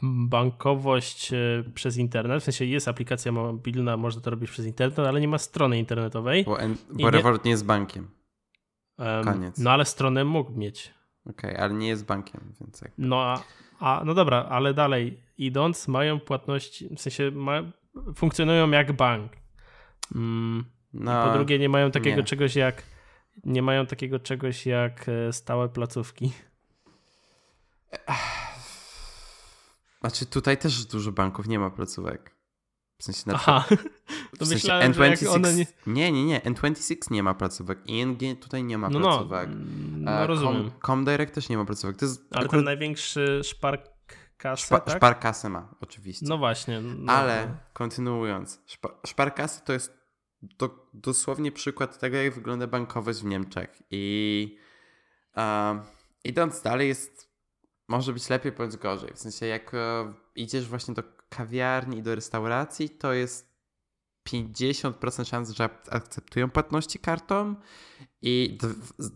[0.02, 1.36] bankowość e,
[1.74, 2.42] przez internet.
[2.42, 6.44] W sensie jest aplikacja mobilna, można to robić przez internet, ale nie ma strony internetowej.
[6.44, 8.10] Bo, en, bo Revolut nie, nie jest bankiem.
[8.98, 9.58] Um, Koniec.
[9.58, 10.94] No ale stronę mógł mieć.
[11.26, 12.92] Okej, okay, ale nie jest bankiem, więc jak...
[12.98, 13.42] No a,
[13.80, 17.62] a, no dobra, ale dalej idąc mają płatności, w sensie ma,
[18.14, 19.32] funkcjonują jak bank.
[20.14, 22.24] Mm, no, po drugie nie mają takiego nie.
[22.24, 22.82] czegoś jak
[23.44, 26.32] nie mają takiego czegoś jak e, stałe placówki.
[30.00, 32.34] Znaczy tutaj też dużo banków nie ma placówek.
[32.98, 33.64] W sensie na Aha,
[34.38, 35.66] to w sensie myślałem, N26, że one nie...
[35.86, 39.48] Nie, nie, nie, N26 nie ma placówek, ING tutaj nie ma no, no placówek.
[39.50, 40.70] No, no rozumiem.
[40.70, 41.96] Com, Comdirect też nie ma placówek.
[41.96, 42.50] To jest Ale akurat...
[42.50, 44.80] ten największy Sparkasę, Szpa,
[45.14, 45.34] tak?
[45.50, 46.26] Ma, oczywiście.
[46.28, 46.80] No właśnie.
[46.80, 47.54] No, Ale no.
[47.72, 50.01] kontynuując, szpa, Sparkasy to jest
[50.42, 53.82] do, dosłownie przykład tego, jak wygląda bankowość w Niemczech.
[53.90, 54.58] I
[55.36, 55.42] uh,
[56.24, 57.32] idąc dalej jest
[57.88, 59.14] może być lepiej bądź gorzej.
[59.14, 63.52] W sensie, jak e, idziesz właśnie do kawiarni i do restauracji, to jest
[64.28, 67.54] 50% szans, że akceptują płatności kartą
[68.22, 68.58] i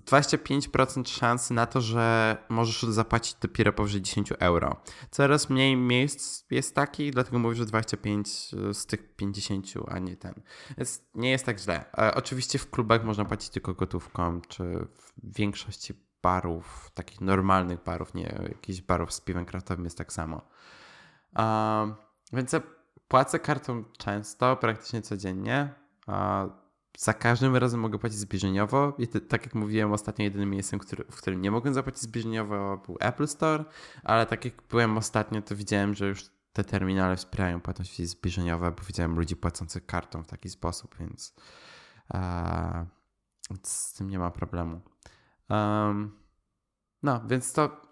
[0.07, 4.77] 25% szans na to, że możesz zapłacić dopiero powyżej 10 euro.
[5.11, 8.29] Coraz mniej miejsc jest takich, dlatego mówię, że 25
[8.73, 10.35] z tych 50, a nie ten.
[10.79, 11.85] Więc nie jest tak źle.
[11.99, 18.15] E, oczywiście w klubach można płacić tylko gotówką, czy w większości barów, takich normalnych barów,
[18.15, 20.49] nie jakichś barów z piwem kraftowym jest tak samo.
[21.37, 21.95] Um,
[22.33, 22.57] więc
[23.09, 25.75] płacę kartą często, praktycznie codziennie.
[26.09, 26.66] Uh,
[26.99, 28.93] za każdym razem mogę płacić zbliżeniowo.
[28.99, 32.97] I tak jak mówiłem, ostatnio jedynym miejscem, który, w którym nie mogłem zapłacić zbliżeniowo był
[33.01, 33.65] Apple Store,
[34.05, 38.83] ale tak jak byłem ostatnio, to widziałem, że już te terminale wspierają płatności zbliżeniowe, bo
[38.83, 41.35] widziałem ludzi płacących kartą w taki sposób, więc,
[43.51, 44.81] więc z tym nie ma problemu.
[45.49, 46.19] Um,
[47.03, 47.87] no, więc to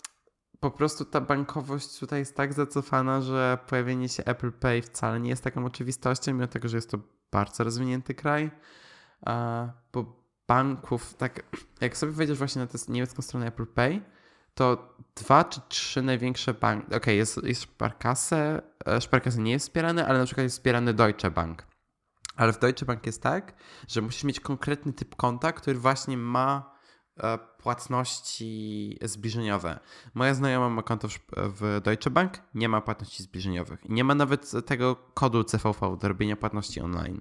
[0.61, 5.31] po prostu ta bankowość tutaj jest tak zacofana, że pojawienie się Apple Pay wcale nie
[5.31, 6.99] jest taką oczywistością, mimo tego, że jest to
[7.33, 8.51] bardzo rozwinięty kraj.
[9.93, 11.43] Bo banków, tak
[11.81, 14.01] jak sobie wejdziesz właśnie na tę niemiecką stronę Apple Pay,
[14.55, 19.67] to dwa czy trzy największe banki, okej, okay, jest, jest Sparkasse, e, Sparkasse nie jest
[19.67, 21.67] wspierany, ale na przykład jest wspierany Deutsche Bank.
[22.37, 23.55] Ale w Deutsche Bank jest tak,
[23.89, 26.75] że musisz mieć konkretny typ konta, który właśnie ma
[27.23, 29.81] E, płatności zbliżeniowe.
[30.15, 33.89] Moja znajoma ma konto w Deutsche Bank, nie ma płatności zbliżeniowych.
[33.89, 37.21] Nie ma nawet tego kodu CVV do robienia płatności online.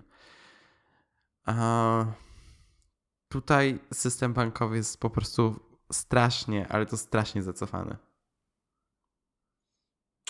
[1.46, 2.06] A
[3.28, 5.60] tutaj system bankowy jest po prostu
[5.92, 7.98] strasznie, ale to strasznie zacofany.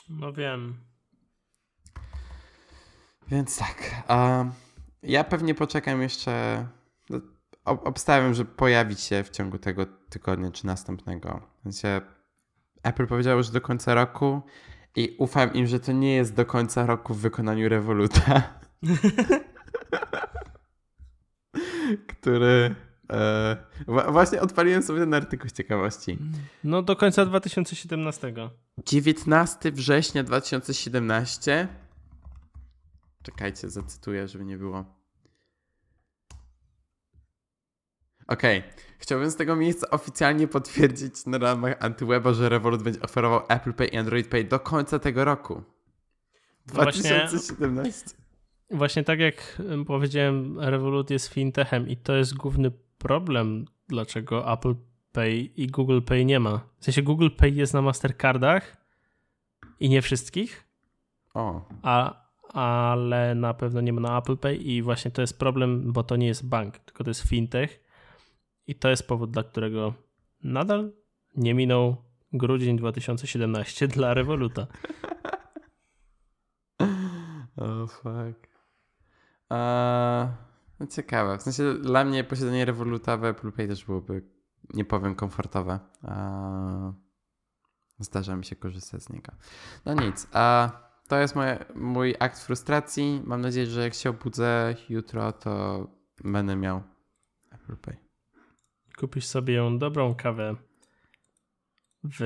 [0.10, 0.78] No wiem.
[3.28, 4.04] Więc tak.
[5.04, 6.67] ja pewnie poczekam jeszcze
[7.63, 11.41] obstawiam, że pojawi się w ciągu tego tygodnia czy następnego.
[11.60, 12.02] W sensie
[12.84, 14.41] Apple powiedziało, że do końca roku
[14.95, 18.43] i ufam im, że to nie jest do końca roku w wykonaniu Revoluta.
[22.08, 22.76] który.
[23.13, 26.17] E, właśnie odpaliłem sobie ten artykuł z ciekawości.
[26.63, 28.34] No do końca 2017.
[28.86, 31.67] 19 września 2017.
[33.24, 34.86] Czekajcie, zacytuję, żeby nie było.
[38.28, 38.60] Okej.
[38.60, 38.72] Okay.
[39.00, 43.88] Chciałbym z tego miejsca oficjalnie potwierdzić na ramach Antyweba, że Revolut będzie oferował Apple Pay
[43.88, 45.63] i Android Pay do końca tego roku.
[46.65, 47.60] 2017.
[47.60, 48.23] No właśnie,
[48.74, 54.76] właśnie tak jak powiedziałem, Revolut jest fintechem i to jest główny problem, dlaczego Apple
[55.12, 56.62] Pay i Google Pay nie ma.
[56.80, 58.78] W sensie Google Pay jest na Mastercardach
[59.80, 60.68] i nie wszystkich.
[61.34, 61.66] O.
[61.82, 66.04] A, ale na pewno nie ma na Apple Pay i właśnie to jest problem, bo
[66.04, 67.84] to nie jest bank, tylko to jest fintech
[68.68, 69.94] i to jest powód, dla którego
[70.44, 70.92] nadal
[71.36, 71.96] nie minął
[72.34, 74.68] grudzień 2017 dla Revoluta.
[77.58, 78.53] oh fuck.
[80.80, 81.38] No ciekawe.
[81.38, 84.24] W sensie dla mnie posiadanie Revoluta w Apple Pay też byłoby,
[84.74, 85.80] nie powiem, komfortowe.
[88.00, 89.32] Zdarza mi się korzystać z niego.
[89.86, 90.24] No nic.
[90.24, 90.72] Uh,
[91.08, 93.22] to jest moje, mój akt frustracji.
[93.26, 95.88] Mam nadzieję, że jak się obudzę jutro, to
[96.24, 96.84] będę miał
[97.52, 97.98] Apple Pay.
[98.98, 100.56] Kupisz sobie ją dobrą kawę
[102.04, 102.22] w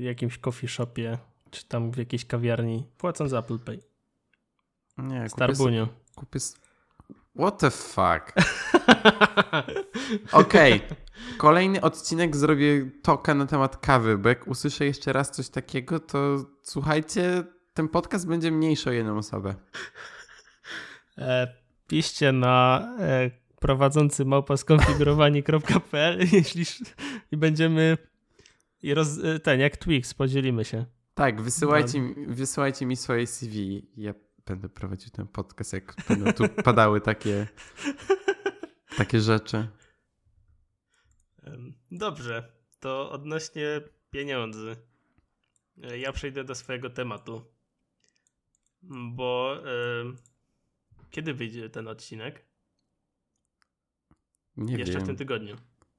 [0.00, 1.18] jakimś coffee shopie,
[1.50, 3.80] czy tam w jakiejś kawiarni, płacąc Apple Pay.
[4.98, 5.88] Nie, Starbunio.
[6.14, 6.40] Kupię...
[7.38, 8.32] What the fuck?
[10.32, 10.74] Okej.
[10.74, 10.96] Okay.
[11.38, 16.44] Kolejny odcinek zrobię toka na temat kawy, bo jak usłyszę jeszcze raz coś takiego, to
[16.62, 17.44] słuchajcie,
[17.74, 19.54] ten podcast będzie mniejszy o jedną osobę.
[21.18, 21.54] E,
[21.86, 26.64] piszcie na e, prowadzący małpa skonfigurowanie.pl jeśli
[27.32, 27.98] i będziemy
[28.82, 29.08] i roz,
[29.42, 30.86] ten jak Twix podzielimy się.
[31.14, 33.86] Tak, wysyłajcie, mi, wysyłajcie mi swoje CV.
[33.96, 34.14] Ja
[34.46, 37.46] będę prowadził ten podcast, jak będą tu padały takie,
[38.96, 39.68] takie rzeczy.
[41.90, 43.80] Dobrze, to odnośnie
[44.10, 44.76] pieniędzy.
[45.82, 47.44] E, ja przejdę do swojego tematu.
[49.12, 49.56] Bo
[51.10, 52.44] kiedy wyjdzie ten odcinek?
[54.56, 55.04] Nie Jeszcze wiem.
[55.04, 55.56] w tym tygodniu.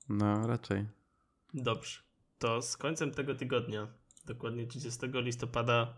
[0.10, 0.86] No, raczej.
[1.54, 2.00] Dobrze.
[2.40, 3.88] To z końcem tego tygodnia,
[4.26, 5.98] dokładnie 30 listopada,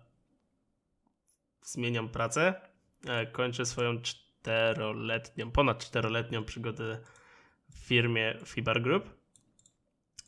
[1.62, 2.62] zmieniam pracę.
[3.08, 7.00] E, kończę swoją czteroletnią, ponad czteroletnią przygodę
[7.70, 9.10] w firmie Fibar Group.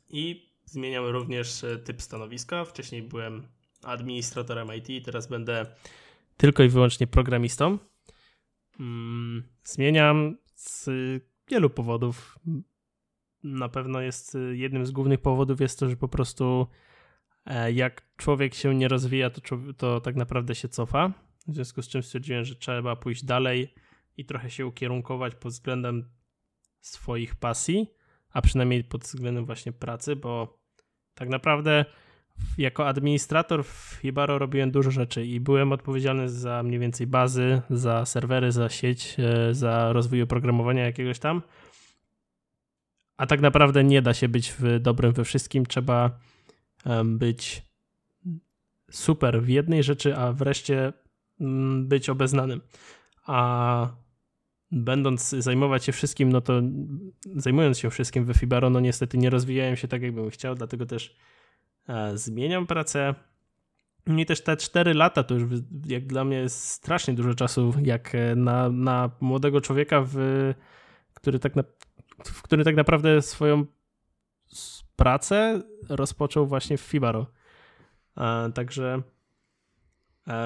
[0.09, 2.65] I zmieniam również e, typ stanowiska.
[2.65, 3.47] Wcześniej byłem
[3.83, 5.65] administratorem IT, teraz będę
[6.37, 7.77] tylko i wyłącznie programistą.
[8.79, 10.89] Mm, zmieniam z
[11.47, 12.39] wielu powodów.
[13.43, 16.88] Na pewno jest y, jednym z głównych powodów jest to, że po prostu e,
[17.73, 19.41] jak człowiek się nie rozwija, to,
[19.77, 21.13] to tak naprawdę się cofa.
[21.47, 23.73] W związku z czym stwierdziłem, że trzeba pójść dalej
[24.17, 26.09] i trochę się ukierunkować pod względem
[26.81, 27.87] swoich pasji,
[28.29, 30.59] a przynajmniej pod względem właśnie pracy, bo
[31.13, 31.85] tak naprawdę
[32.57, 38.05] jako administrator w Hibaro robiłem dużo rzeczy i byłem odpowiedzialny za mniej więcej bazy, za
[38.05, 41.41] serwery, za sieć, e, za rozwój oprogramowania jakiegoś tam.
[43.17, 45.65] A tak naprawdę nie da się być dobrym we wszystkim.
[45.65, 46.19] Trzeba
[47.05, 47.61] być
[48.91, 50.93] super w jednej rzeczy, a wreszcie
[51.41, 52.61] mm, być obeznanym.
[53.25, 53.89] A
[54.71, 56.61] będąc zajmować się wszystkim, no to
[57.35, 61.15] zajmując się wszystkim we Fibaro, no niestety nie rozwijałem się tak, jakbym chciał, dlatego też
[61.89, 63.15] E, zmieniam pracę.
[64.17, 68.15] I też te 4 lata to już jak dla mnie jest strasznie dużo czasu, jak
[68.15, 70.17] e, na, na młodego człowieka, w,
[71.13, 71.63] który, tak na,
[72.25, 73.65] w który tak naprawdę swoją
[74.99, 77.25] pracę rozpoczął właśnie w Fibaro.
[78.17, 79.01] E, także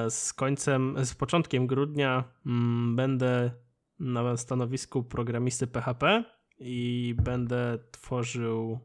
[0.09, 3.51] z końcem, z początkiem grudnia mm, będę
[3.99, 6.23] na stanowisku programisty PHP
[6.59, 8.79] i będę tworzył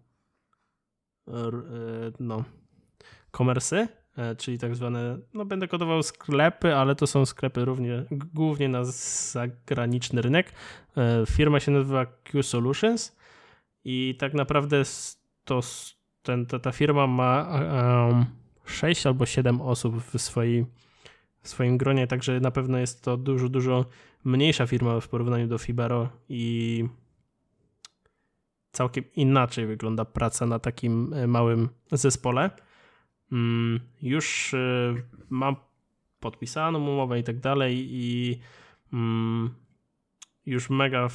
[1.29, 2.45] E, no,
[3.31, 8.69] komersy, e, czyli tak zwane, no będę kodował sklepy, ale to są sklepy równie, głównie
[8.69, 10.53] na zagraniczny rynek.
[10.97, 13.17] E, firma się nazywa Q Solutions
[13.85, 14.83] i tak naprawdę
[15.49, 15.61] to,
[16.23, 17.49] ten, ta, ta firma ma
[18.09, 18.27] um,
[18.65, 20.67] 6 albo 7 osób w, swojej,
[21.41, 23.85] w swoim gronie, także na pewno jest to dużo, dużo
[24.25, 26.85] mniejsza firma w porównaniu do Fibaro i
[28.73, 32.51] całkiem inaczej wygląda praca na takim e, małym zespole.
[33.33, 34.95] Mm, już e,
[35.31, 35.57] mam
[36.21, 38.39] podpisaną umowę i tak dalej i
[38.93, 39.55] mm,
[40.47, 41.09] już mega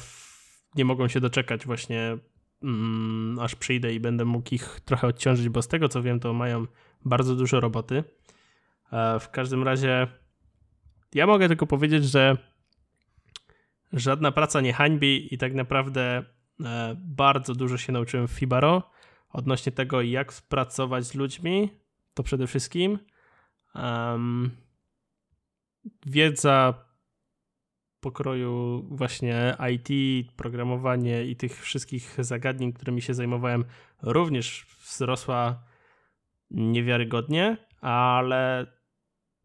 [0.74, 2.18] nie mogą się doczekać właśnie
[2.64, 6.32] mm, aż przyjdę i będę mógł ich trochę odciążyć, bo z tego co wiem to
[6.32, 6.66] mają
[7.04, 8.04] bardzo dużo roboty.
[8.92, 10.06] E, w każdym razie
[11.14, 12.36] ja mogę tylko powiedzieć, że
[13.92, 16.24] żadna praca nie hańbi i tak naprawdę
[16.64, 18.90] e, bardzo dużo się nauczyłem w Fibaro
[19.30, 21.70] odnośnie tego, jak pracować z ludźmi,
[22.14, 22.98] to przede wszystkim.
[23.74, 24.50] Um,
[26.06, 26.74] wiedza
[28.04, 29.88] pokroju właśnie IT,
[30.36, 33.64] programowanie i tych wszystkich zagadnień, którymi się zajmowałem,
[34.02, 35.62] również wzrosła
[36.50, 38.66] niewiarygodnie, ale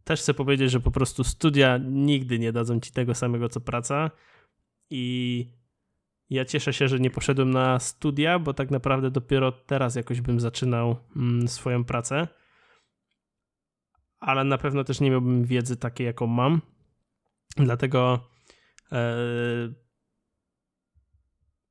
[0.03, 4.12] też chcę powiedzieć, że po prostu studia nigdy nie dadzą ci tego samego co praca
[4.89, 5.45] i
[6.30, 10.39] ja cieszę się, że nie poszedłem na studia, bo tak naprawdę dopiero teraz jakoś bym
[10.39, 12.28] zaczynał mm, swoją pracę.
[14.20, 16.62] Ale na pewno też nie miałbym wiedzy takiej, jaką mam.
[17.57, 18.30] Dlatego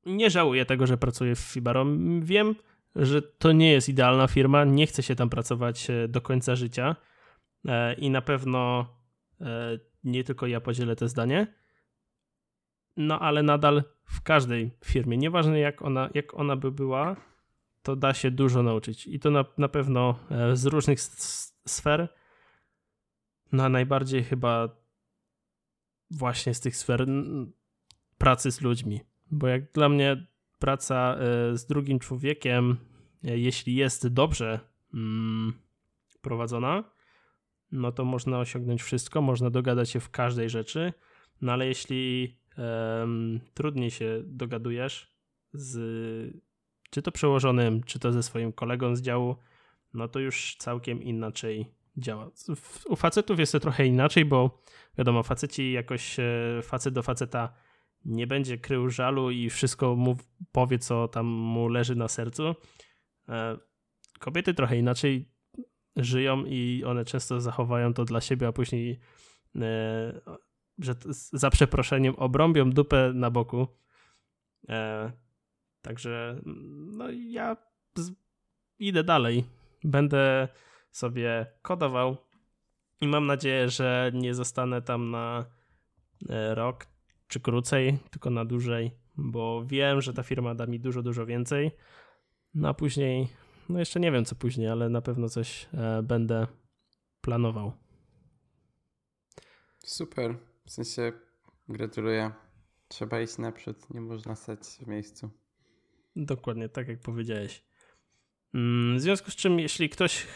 [0.05, 1.85] nie żałuję tego, że pracuję w Fibaro.
[2.19, 2.55] Wiem,
[2.95, 6.95] że to nie jest idealna firma, nie chcę się tam pracować e, do końca życia
[7.67, 8.85] e, i na pewno
[10.03, 11.47] nie tylko ja podzielę to zdanie.
[12.97, 17.15] No ale nadal w każdej firmie, nieważne jak ona, jak ona by była,
[17.83, 19.07] to da się dużo nauczyć.
[19.07, 20.99] I to na, na pewno e, z różnych
[21.67, 22.09] sfer.
[23.51, 24.69] No najbardziej chyba
[26.11, 27.07] właśnie z tych sfer
[28.17, 29.01] pracy z ludźmi.
[29.31, 30.27] Bo jak dla mnie
[30.59, 32.77] praca e, z drugim człowiekiem,
[33.23, 34.59] e, jeśli jest dobrze
[34.93, 35.53] mm,
[36.21, 36.83] prowadzona,
[37.71, 40.93] no to można osiągnąć wszystko, można dogadać się w każdej rzeczy.
[41.41, 45.13] No ale jeśli um, trudniej się dogadujesz
[45.53, 46.39] z
[46.89, 49.35] czy to przełożonym, czy to ze swoim kolegą z działu,
[49.93, 51.65] no to już całkiem inaczej
[51.99, 52.31] działa.
[52.85, 54.63] U facetów jest to trochę inaczej, bo
[54.97, 56.23] wiadomo, faceci jakoś e,
[56.63, 57.53] facet do faceta
[58.05, 60.17] nie będzie krył żalu i wszystko mu
[60.51, 62.55] powie, co tam mu leży na sercu.
[63.29, 63.57] E,
[64.19, 65.31] kobiety trochę inaczej
[65.95, 68.99] żyją i one często zachowają to dla siebie, a później
[69.55, 70.21] e,
[70.77, 70.95] że
[71.31, 73.67] za przeproszeniem obrąbią dupę na boku.
[75.81, 76.41] Także
[76.97, 77.57] no ja
[78.79, 79.45] idę dalej.
[79.83, 80.47] Będę
[80.91, 82.17] sobie kodował
[83.01, 85.45] i mam nadzieję, że nie zostanę tam na
[86.29, 86.87] e, rok
[87.27, 91.71] czy krócej, tylko na dłużej, bo wiem, że ta firma da mi dużo, dużo więcej.
[92.53, 93.27] No a później,
[93.69, 96.47] no jeszcze nie wiem co później, ale na pewno coś e, będę
[97.21, 97.71] planował.
[99.85, 100.35] Super.
[100.65, 101.11] W sensie
[101.69, 102.31] gratuluję.
[102.87, 105.29] Trzeba iść naprzód, nie można stać w miejscu.
[106.15, 107.63] Dokładnie, tak jak powiedziałeś.
[108.53, 110.27] Mm, w związku z czym, jeśli ktoś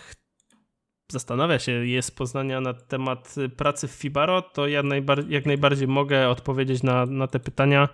[1.14, 6.30] zastanawia się, jest poznania na temat pracy w Fibaro, to ja najbar jak najbardziej mogę
[6.30, 7.90] odpowiedzieć na, na te pytania,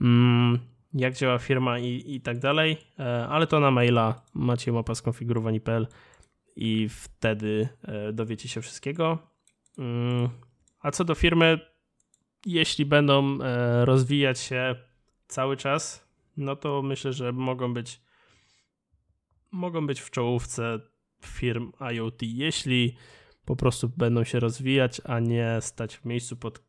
[0.00, 0.58] mm,
[0.94, 5.86] jak działa firma i, i tak dalej, e, ale to na maila macie mapa skonfigurowani.pl
[6.56, 9.18] i wtedy e, dowiecie się wszystkiego.
[9.78, 10.28] Mm,
[10.80, 11.60] a co do firmy,
[12.46, 14.74] jeśli będą e, rozwijać się
[15.28, 18.00] cały czas, no to myślę, że mogą być
[19.52, 20.80] mogą być w czołówce
[21.24, 22.96] firm IoT, jeśli
[23.44, 26.62] po prostu będą się rozwijać, a nie stać w miejscu pod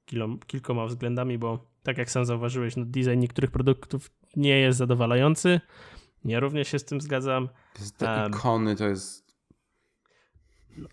[0.47, 5.61] kilkoma względami, bo tak jak sam zauważyłeś, no design niektórych produktów nie jest zadowalający.
[6.25, 7.49] Ja również się z tym zgadzam.
[7.97, 9.27] Te ikony to jest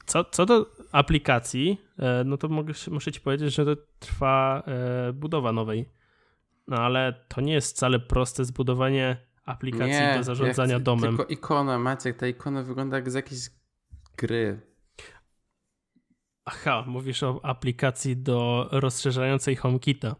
[0.06, 5.12] co, co do aplikacji, e, no to mogę, muszę ci powiedzieć, że to trwa e,
[5.12, 5.88] budowa nowej.
[6.68, 11.16] No ale to nie jest wcale proste zbudowanie aplikacji nie, do zarządzania ja domem.
[11.16, 13.40] Tylko ikona, Maciek, ta ikona wygląda jak z jakiejś
[14.16, 14.60] gry.
[16.44, 20.16] Aha, mówisz o aplikacji do rozszerzającej HomeKita.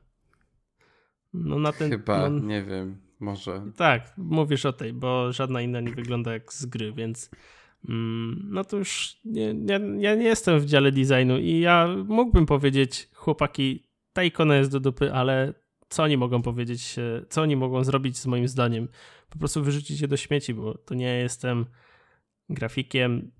[1.32, 3.62] No na ten, Chyba, no, nie wiem, może.
[3.76, 7.30] Tak, mówisz o tej, bo żadna inna nie wygląda jak z gry, więc
[7.88, 12.46] Mm, no to już nie, nie, ja nie jestem w dziale designu i ja mógłbym
[12.46, 15.54] powiedzieć, chłopaki, ta ikona jest do dupy, ale
[15.88, 18.88] co oni mogą powiedzieć, e, co oni mogą zrobić z moim zdaniem?
[19.30, 21.66] Po prostu wyrzucić je do śmieci, bo to nie jestem
[22.48, 23.30] grafikiem,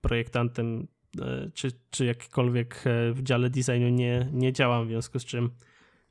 [0.00, 0.88] projektantem,
[1.20, 5.50] e, czy, czy jakkolwiek e, w dziale designu nie, nie działam, w związku z czym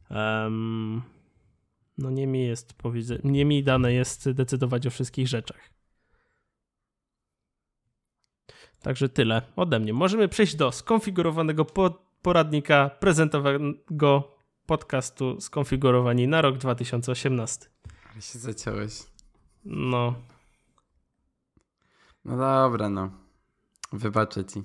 [0.10, 1.02] um,
[1.98, 2.74] no nie mi jest
[3.24, 5.70] nie mi dane jest decydować o wszystkich rzeczach.
[8.82, 9.94] Także tyle ode mnie.
[9.94, 11.66] Możemy przejść do skonfigurowanego
[12.22, 14.33] poradnika prezentowanego
[14.66, 17.66] podcastu skonfigurowani na rok 2018.
[18.12, 18.94] Ale się zaciąłeś.
[19.66, 20.16] No.
[22.26, 23.12] No dobra, no.
[23.94, 24.64] Wybaczę ci.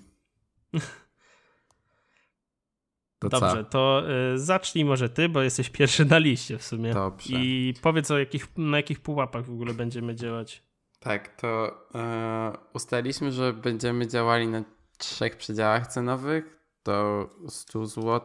[3.18, 3.70] To Dobrze, co?
[3.70, 4.02] to
[4.34, 6.94] y, zacznij może ty, bo jesteś pierwszy na liście w sumie.
[6.94, 7.32] Dobrze.
[7.32, 10.62] I powiedz o jakich, na jakich pułapach w ogóle będziemy działać.
[11.00, 14.64] Tak, to e, ustaliliśmy, że będziemy działali na
[14.98, 16.57] trzech przedziałach cenowych.
[16.88, 18.20] To 100 zł,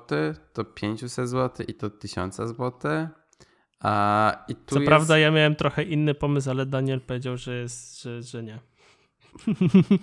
[0.53, 3.07] to 500 zł i to 1000 zł.
[3.79, 4.87] A, i tu Co jest...
[4.87, 8.59] prawda ja miałem trochę inny pomysł, ale Daniel powiedział, że, jest, że, że nie.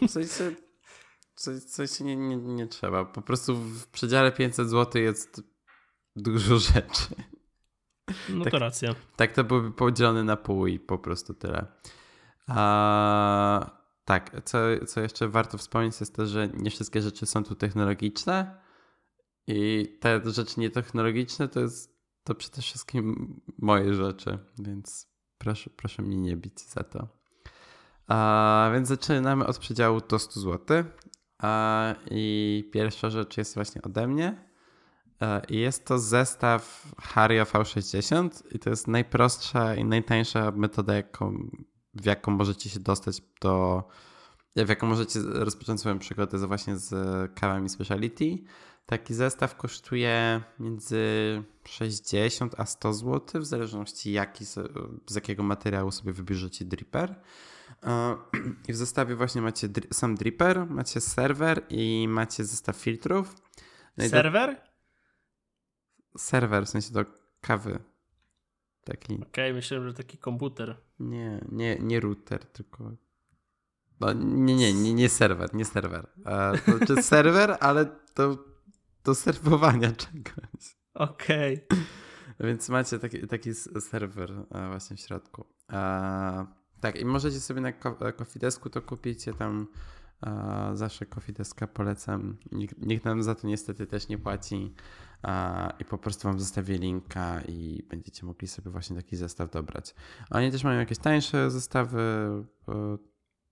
[0.08, 0.54] W sensie,
[1.36, 3.04] w sensie nie, nie, nie trzeba.
[3.04, 5.42] Po prostu w przedziale 500 zł jest
[6.16, 7.14] dużo rzeczy.
[8.28, 8.94] No tak, to racja.
[9.16, 11.66] Tak to byłby podzielony na pół i po prostu tyle.
[12.46, 13.80] A,
[14.11, 18.61] tak, co, co jeszcze warto wspomnieć jest to, że nie wszystkie rzeczy są tu technologiczne
[19.46, 25.08] i te rzeczy nietechnologiczne to jest to przede wszystkim moje rzeczy, więc
[25.38, 27.08] proszę, proszę mnie nie bić za to.
[28.06, 30.84] A, więc zaczynamy od przedziału do 100 zł.
[31.38, 34.50] A, I pierwsza rzecz jest właśnie ode mnie.
[35.48, 41.50] I jest to zestaw Hario V60 i to jest najprostsza i najtańsza metoda, jaką,
[41.95, 43.84] w jaką możecie się dostać do
[44.57, 46.95] w jaką możecie rozpocząć swoją przygodę z, właśnie z
[47.34, 48.38] kawami speciality.
[48.86, 51.05] Taki zestaw kosztuje między
[51.64, 57.20] 60 a 100 zł, w zależności jaki, z jakiego materiału sobie wybierzecie dripper.
[58.68, 63.34] I w zestawie właśnie macie sam dripper, macie serwer i macie zestaw filtrów.
[63.97, 64.55] No serwer?
[64.55, 66.18] Do...
[66.18, 67.05] Serwer, w sensie do
[67.41, 67.78] kawy.
[68.91, 69.14] Taki.
[69.14, 70.76] Okej, okay, myślałem, że taki komputer.
[71.01, 72.93] Nie, nie, nie router, tylko.
[74.01, 76.07] No, nie, nie, nie, nie serwer, nie serwer.
[76.26, 78.38] E, to znaczy serwer, ale to
[79.05, 80.76] do serwowania czegoś.
[80.95, 81.66] Okej.
[81.66, 81.78] Okay.
[82.41, 85.45] Więc macie taki, taki serwer e, właśnie w środku.
[85.72, 86.47] E,
[86.80, 87.72] tak, i możecie sobie na
[88.12, 89.24] Kofidesku to kupić.
[89.38, 89.66] tam
[90.26, 92.36] e, zawsze Kofideska polecam.
[92.53, 94.74] Nikt, nikt, nam za to niestety też nie płaci.
[95.25, 99.95] E, I po prostu wam zostawię linka i będziecie mogli sobie właśnie taki zestaw dobrać.
[100.31, 102.01] Oni też mają jakieś tańsze zestawy,
[102.68, 102.99] e,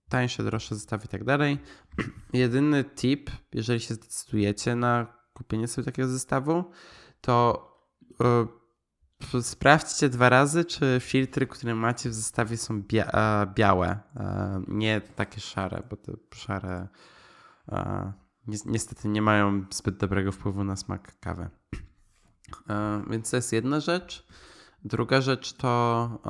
[0.09, 1.57] tańsze, droższe zestawy i tak dalej.
[2.33, 6.63] Jedyny tip, jeżeli się zdecydujecie na kupienie sobie takiego zestawu,
[7.21, 7.65] to
[8.19, 8.47] yy,
[9.41, 15.01] sprawdźcie dwa razy, czy filtry, które macie w zestawie są bia e, białe, e, nie
[15.01, 16.87] takie szare, bo te szare
[17.71, 18.13] e,
[18.65, 21.49] niestety nie mają zbyt dobrego wpływu na smak kawy.
[23.09, 24.27] Więc to jest jedna rzecz.
[24.83, 26.21] Druga rzecz to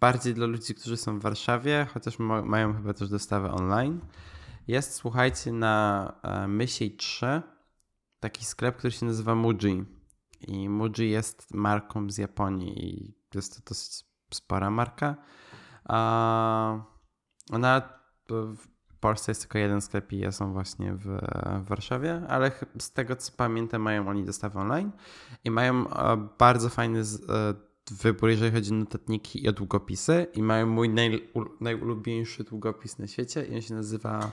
[0.00, 4.00] bardziej dla ludzi, którzy są w Warszawie, chociaż mają chyba też dostawę online.
[4.68, 6.12] Jest, słuchajcie, na
[6.48, 7.42] Mysiej 3
[8.20, 9.84] taki sklep, który się nazywa Muji.
[10.40, 14.04] I Muji jest marką z Japonii i jest to dosyć
[14.34, 15.16] spora marka.
[17.52, 17.88] Ona
[19.02, 21.18] Polsce jest tylko jeden sklep i są właśnie w,
[21.68, 24.90] Warszawie, ale z tego co pamiętam mają oni dostawę online
[25.44, 25.84] i mają
[26.38, 27.04] bardzo fajny e,
[27.90, 31.28] wybór, jeżeli chodzi o notatniki i długopisy i mają mój naj,
[31.60, 34.32] najulubieńszy długopis na świecie i on się nazywa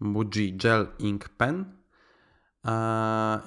[0.00, 1.64] Muji Gel Ink Pen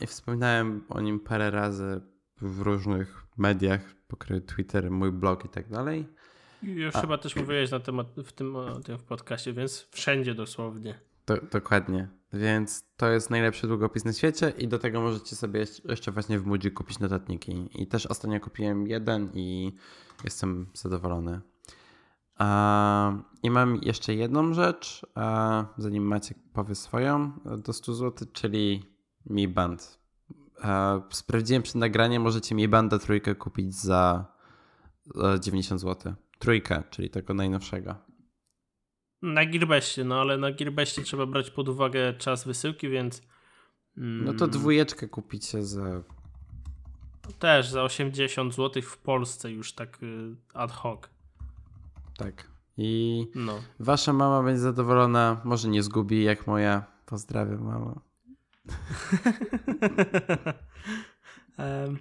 [0.01, 2.01] i wspominałem o nim parę razy
[2.41, 6.18] w różnych mediach, pokryły Twitter, mój blog i tak dalej.
[6.64, 7.01] Już A.
[7.01, 10.99] chyba też mówiłeś na temat w tym, tym w podcaście, więc wszędzie dosłownie.
[11.26, 12.07] Do, dokładnie.
[12.34, 16.45] Więc to jest najlepszy długopis na świecie i do tego możecie sobie jeszcze właśnie w
[16.45, 17.70] Moodzi kupić notatniki.
[17.76, 19.76] I też ostatnio kupiłem jeden i
[20.24, 21.41] jestem zadowolony.
[23.43, 25.05] I mam jeszcze jedną rzecz,
[25.78, 28.84] zanim Maciek powie swoją, do 100 zł, czyli
[29.26, 29.99] mi Band.
[31.10, 34.26] Sprawdziłem przed nagraniem, możecie Mi Banda trójkę kupić za
[35.39, 36.14] 90 zł.
[36.39, 37.95] Trójkę, czyli tego najnowszego.
[39.21, 43.21] Na Gearbestie, no ale na Gearbestie trzeba brać pod uwagę czas wysyłki, więc...
[43.97, 46.03] Mm, no to dwójeczkę kupicie za...
[47.39, 51.01] Też za 80 zł w Polsce już tak y, ad hoc.
[52.17, 52.47] Tak.
[52.77, 53.59] I no.
[53.79, 56.83] wasza mama będzie zadowolona, może nie zgubi jak moja.
[57.05, 58.01] Pozdrawiam mama
[61.57, 61.99] um,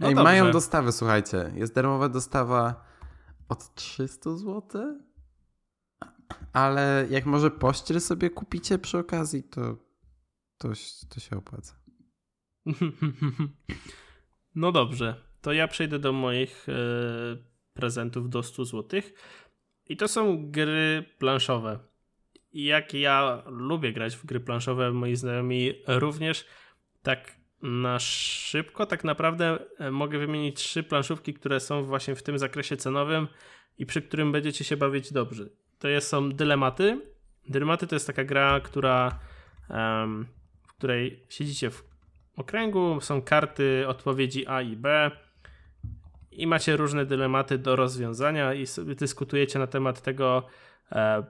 [0.00, 1.52] no Ej, mają dostawę, słuchajcie.
[1.54, 2.91] Jest darmowa dostawa
[3.52, 5.00] od 300 zł.
[6.52, 9.76] Ale jak może pościel sobie kupicie przy okazji, to,
[10.58, 10.68] to,
[11.08, 11.74] to się opłaca.
[14.54, 16.72] No dobrze, to ja przejdę do moich e,
[17.74, 19.00] prezentów do 100 zł.
[19.86, 21.78] I to są gry planszowe.
[22.52, 26.46] I jak ja lubię grać w gry planszowe, moi znajomi również,
[27.02, 32.38] tak na szybko tak naprawdę e, mogę wymienić trzy planszówki, które są właśnie w tym
[32.38, 33.28] zakresie cenowym
[33.78, 35.44] i przy którym będziecie się bawić dobrze.
[35.78, 37.00] To jest, są Dylematy.
[37.48, 39.18] Dylematy to jest taka gra, która,
[39.70, 40.26] um,
[40.68, 41.84] w której siedzicie w
[42.36, 45.10] okręgu, są karty odpowiedzi A i B
[46.32, 50.46] i macie różne dylematy do rozwiązania i dyskutujecie na temat tego,
[50.92, 51.24] e,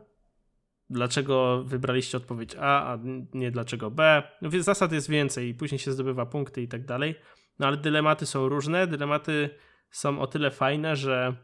[0.92, 2.98] dlaczego wybraliście odpowiedź A, a
[3.34, 4.22] nie dlaczego B.
[4.42, 7.14] No więc zasad jest więcej i później się zdobywa punkty i tak dalej.
[7.58, 8.86] No ale dylematy są różne.
[8.86, 9.50] Dylematy
[9.90, 11.36] są o tyle fajne, że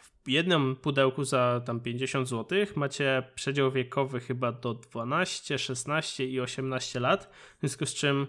[0.00, 6.40] w jednym pudełku za tam 50 zł macie przedział wiekowy chyba do 12, 16 i
[6.40, 8.26] 18 lat, w związku z czym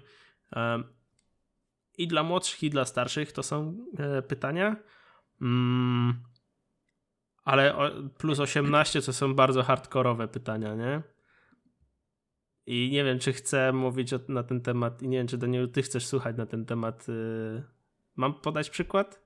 [1.97, 4.75] i dla młodszych, i dla starszych to są e, pytania.
[5.41, 6.23] Mm,
[7.47, 7.75] ale
[8.17, 11.01] plus 18 to są bardzo hardkorowe pytania, nie?
[12.65, 15.71] I nie wiem, czy chcę mówić o, na ten temat i nie wiem, czy Daniel,
[15.71, 17.09] ty chcesz słuchać na ten temat.
[17.09, 17.63] Y,
[18.15, 19.21] mam podać przykład?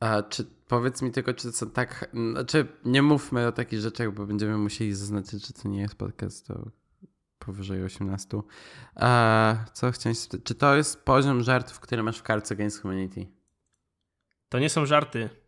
[0.00, 2.10] A czy powiedz mi tylko, czy to są tak.
[2.32, 6.46] Znaczy, nie mówmy o takich rzeczach, bo będziemy musieli zaznaczyć, że to nie jest podcast
[6.46, 6.70] to
[7.38, 8.42] powyżej 18.
[8.94, 10.16] A co chciałem?
[10.44, 13.26] Czy to jest poziom żartów, który masz w Cards Against Humanity?
[14.48, 15.41] To nie są żarty.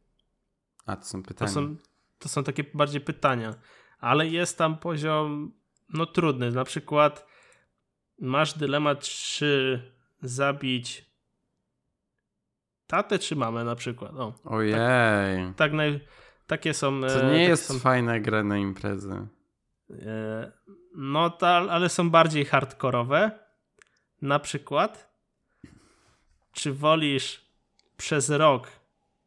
[0.86, 1.48] A, to są pytania.
[1.48, 1.76] To są,
[2.18, 3.54] to są takie bardziej pytania.
[4.00, 5.52] Ale jest tam poziom
[5.88, 6.50] no trudny.
[6.50, 7.26] Na przykład
[8.18, 9.82] masz dylemat, czy
[10.22, 11.10] zabić
[12.86, 14.12] tatę czy mamę na przykład.
[14.16, 14.74] O, Ojej.
[14.74, 16.00] Tak, tak naj,
[16.46, 17.00] takie są.
[17.00, 19.26] To nie jest są, fajna gra na imprezy.
[19.90, 20.52] E,
[20.96, 23.30] no, ta, ale są bardziej hardkorowe.
[24.22, 25.14] Na przykład,
[26.52, 27.44] czy wolisz
[27.96, 28.68] przez rok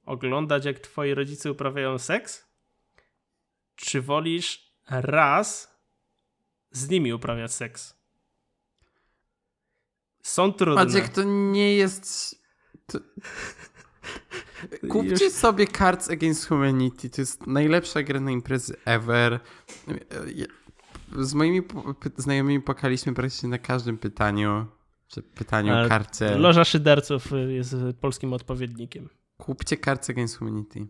[0.07, 2.45] oglądać, jak twoi rodzice uprawiają seks?
[3.75, 5.77] Czy wolisz raz
[6.71, 7.97] z nimi uprawiać seks?
[10.23, 10.85] Są trudne.
[10.85, 12.35] Maciek, to nie jest...
[12.85, 12.99] To...
[14.89, 15.33] Kupcie Już...
[15.33, 17.09] sobie Cards Against Humanity.
[17.09, 19.39] To jest najlepsza gra na imprezy ever.
[21.17, 21.61] Z moimi
[22.17, 24.65] znajomymi płakaliśmy praktycznie na każdym pytaniu.
[25.07, 26.37] Czy pytaniu karcie.
[26.37, 29.09] Loża Szyderców jest polskim odpowiednikiem.
[29.37, 30.87] Kupcie Cards Against Humanity.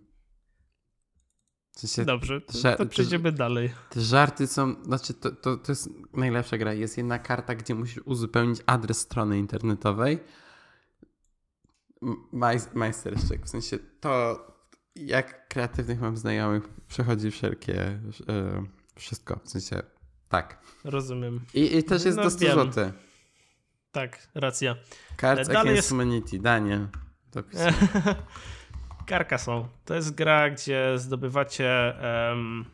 [1.72, 3.74] W sensie, Dobrze, to, to przejdziemy dalej.
[3.90, 6.74] Te żarty są, znaczy to, to, to jest najlepsza gra.
[6.74, 10.20] Jest jedna karta, gdzie musisz uzupełnić adres strony internetowej.
[12.74, 14.42] Majsterszczyk, w sensie to
[14.96, 17.82] jak kreatywnych mam znajomych przechodzi wszelkie
[18.30, 18.64] e,
[18.96, 19.82] wszystko, w sensie
[20.30, 20.62] tak.
[20.84, 21.42] Rozumiem.
[21.54, 22.92] I, i też jest no, do 100 zł.
[23.92, 24.76] Tak, racja.
[25.22, 25.90] Cards Against jest...
[25.90, 26.88] Humanity, Daniel.
[29.10, 29.68] Carcassonne.
[29.86, 31.94] To jest gra, gdzie zdobywacie
[32.30, 32.66] um,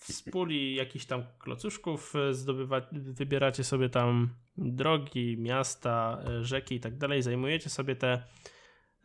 [0.00, 7.22] z puli jakichś tam klocuszków, zdobywa, wybieracie sobie tam drogi, miasta, rzeki i tak dalej,
[7.22, 8.22] zajmujecie sobie te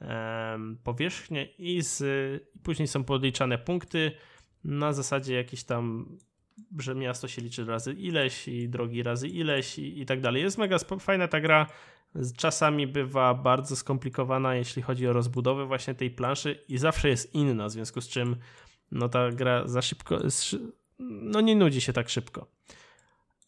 [0.01, 2.03] um, powierzchnie i, z,
[2.63, 4.11] później są podliczane punkty
[4.63, 6.17] na zasadzie jakiś tam
[6.79, 10.43] że miasto się liczy razy ileś i drogi razy ileś i, i tak dalej.
[10.43, 11.67] Jest mega fajna ta gra
[12.37, 17.67] czasami bywa bardzo skomplikowana, jeśli chodzi o rozbudowę właśnie tej planszy i zawsze jest inna,
[17.67, 18.35] w związku z czym
[18.91, 20.19] no ta gra za szybko,
[20.99, 22.47] no nie nudzi się tak szybko.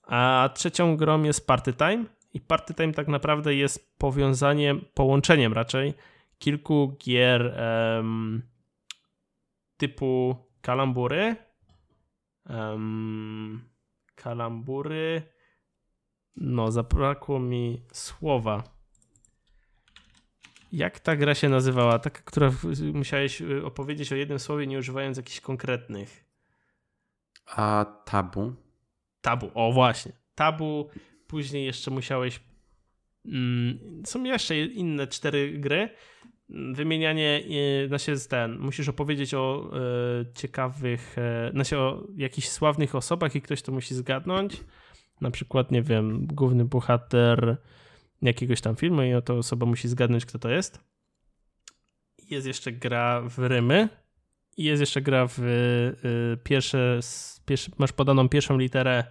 [0.03, 5.93] A trzecią grą jest Party Time i Party Time tak naprawdę jest powiązaniem, połączeniem raczej
[6.39, 7.60] kilku gier
[7.97, 8.41] um,
[9.78, 11.36] typu kalambury,
[12.49, 13.70] um,
[14.16, 15.22] kalambury,
[16.40, 18.64] no, zabrakło mi słowa.
[20.72, 22.00] Jak ta gra się nazywała?
[22.00, 22.52] Taka, która
[22.94, 26.26] musiałeś y, opowiedzieć o jednym słowie, nie używając jakichś konkretnych.
[27.46, 28.54] A tabu?
[29.22, 30.12] Tabu, o właśnie.
[30.36, 30.90] Tabu.
[31.28, 32.40] Później jeszcze musiałeś.
[33.26, 35.90] Mm, są jeszcze inne cztery gry.
[36.74, 37.44] Wymienianie,
[37.84, 39.72] y, znaczy ten, musisz opowiedzieć o
[40.22, 41.16] y, ciekawych,
[41.48, 44.64] y, znaczy o jakichś sławnych osobach i ktoś to musi zgadnąć
[45.22, 47.57] na przykład, nie wiem, główny bohater
[48.22, 50.84] jakiegoś tam filmu i to osoba musi zgadnąć, kto to jest.
[52.30, 53.89] Jest jeszcze gra w rymy
[54.57, 56.99] i jest jeszcze gra w y, pierwsze,
[57.45, 59.03] pierwsze, masz podaną pierwszą literę,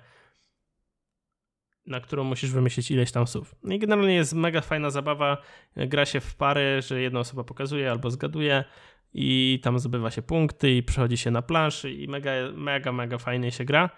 [1.86, 3.54] na którą musisz wymyślić ileś tam słów.
[3.62, 5.42] No I generalnie jest mega fajna zabawa.
[5.76, 8.64] Gra się w pary, że jedna osoba pokazuje albo zgaduje
[9.12, 13.52] i tam zdobywa się punkty i przechodzi się na planszy i mega, mega, mega fajnie
[13.52, 13.90] się gra.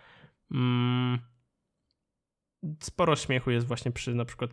[0.51, 1.30] Mm
[2.81, 4.51] sporo śmiechu jest właśnie przy na przykład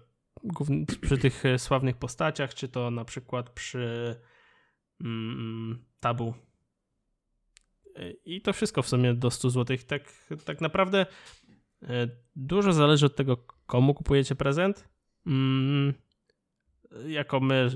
[1.02, 4.16] przy tych e, sławnych postaciach, czy to na przykład przy
[5.02, 6.34] mm, tabu.
[7.96, 9.78] E, I to wszystko w sumie do 100 zł.
[9.88, 10.02] Tak,
[10.46, 11.06] tak naprawdę
[11.84, 14.90] e, dużo zależy od tego, komu kupujecie prezent.
[15.26, 15.94] Mm,
[17.08, 17.70] jako my,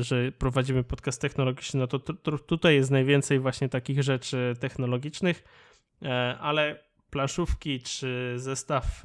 [0.00, 1.98] że prowadzimy podcast technologiczny, no to,
[2.38, 5.44] tutaj jest najwięcej właśnie takich rzeczy technologicznych,
[6.40, 9.02] ale planszówki czy zestaw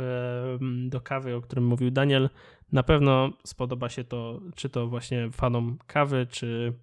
[0.87, 2.29] do kawy, o którym mówił Daniel,
[2.71, 6.73] Na pewno spodoba się to, czy to właśnie fanom kawy, czy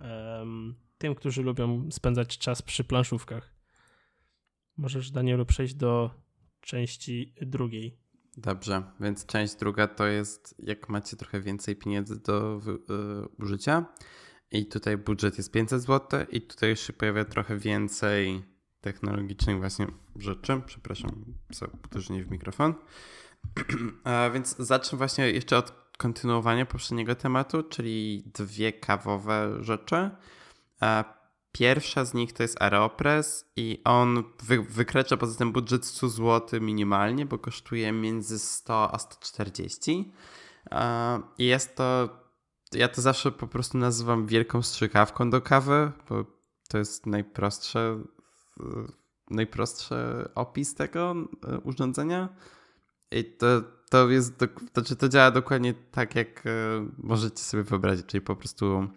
[0.00, 3.54] um, tym, którzy lubią spędzać czas przy planszówkach.
[4.76, 6.10] Możesz, Danielu, przejść do
[6.60, 7.98] części drugiej.
[8.36, 13.86] Dobrze, więc część druga to jest, jak macie trochę więcej pieniędzy do yy, użycia.
[14.50, 18.42] I tutaj budżet jest 500 zł, i tutaj się pojawia trochę więcej
[18.80, 20.62] technologicznych właśnie rzeczy.
[20.66, 22.74] Przepraszam, co uderzenie w mikrofon.
[24.04, 30.10] A więc zacznę właśnie jeszcze od kontynuowania poprzedniego tematu, czyli dwie kawowe rzeczy.
[31.52, 36.60] Pierwsza z nich to jest Aeropress i on wy, wykracza poza ten budżet 100 zł
[36.60, 40.12] minimalnie, bo kosztuje między 100 a 140.
[41.38, 42.08] I jest to,
[42.72, 46.24] ja to zawsze po prostu nazywam wielką strzykawką do kawy, bo
[46.68, 48.02] to jest najprostsze,
[49.30, 49.94] najprostszy
[50.34, 51.14] opis tego
[51.48, 52.28] e, urządzenia.
[53.10, 53.46] I to,
[53.90, 56.50] to jest, to, znaczy to działa dokładnie tak, jak e,
[56.98, 58.88] możecie sobie wyobrazić, czyli po prostu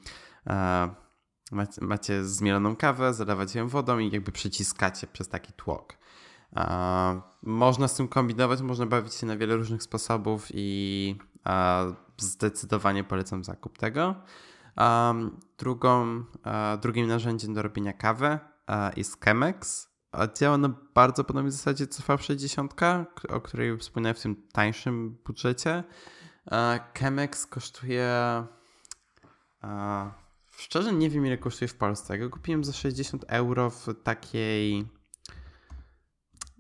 [1.52, 5.94] macie, macie zmieloną kawę, zalewacie ją wodą i jakby przyciskacie przez taki tłok.
[7.44, 11.16] można z tym kombinować, można bawić się na wiele różnych sposobów i
[12.18, 14.16] zdecydowanie polecam zakup tego.
[15.58, 16.24] drugą,
[16.82, 18.40] drugim narzędziem do robienia kawy
[18.98, 19.90] jest Chemex.
[20.38, 25.84] Działa na bardzo podobnej zasadzie co V60, o której wspomniałem w tym tańszym budżecie.
[26.94, 28.14] Chemex kosztuje
[30.58, 32.18] Szczerze nie wiem ile kosztuje w Polsce.
[32.18, 34.86] Ja go kupiłem za 60 euro w takiej...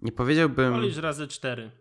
[0.01, 0.73] Nie powiedziałbym...
[0.73, 1.71] Policz razy 4.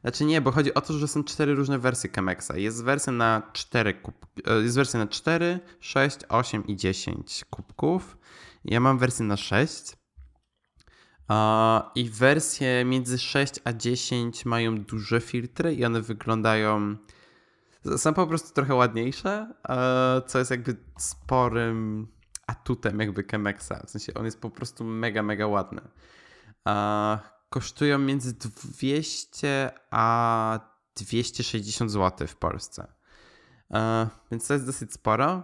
[0.00, 2.52] Znaczy nie, bo chodzi o to, że są cztery różne wersje Chemexa.
[2.56, 4.26] Jest wersja na 4 kub...
[4.46, 8.16] E, jest wersja na 4, 6, 8 i 10 kubków.
[8.64, 9.96] Ja mam wersję na 6.
[11.94, 16.96] I wersje między 6 a 10 mają duże filtry i one wyglądają
[17.96, 19.54] są po prostu trochę ładniejsze,
[20.26, 22.08] co jest jakby sporym
[22.46, 23.86] atutem jakby Chemexa.
[23.86, 25.80] W sensie on jest po prostu mega, mega ładny.
[27.50, 30.60] Kosztują między 200 a
[30.96, 32.92] 260 zł w Polsce.
[34.30, 35.42] Więc to jest dosyć sporo.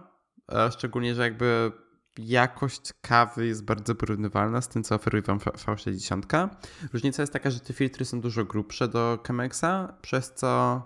[0.71, 1.71] Szczególnie, że jakby
[2.17, 6.49] jakość kawy jest bardzo porównywalna z tym, co oferuje wam V60.
[6.93, 10.81] Różnica jest taka, że te filtry są dużo grubsze do Chemexa, przez co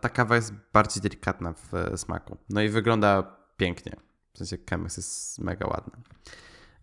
[0.00, 2.36] ta kawa jest bardziej delikatna w e, smaku.
[2.50, 3.96] No i wygląda pięknie.
[4.32, 5.92] W sensie Chemex jest mega ładny.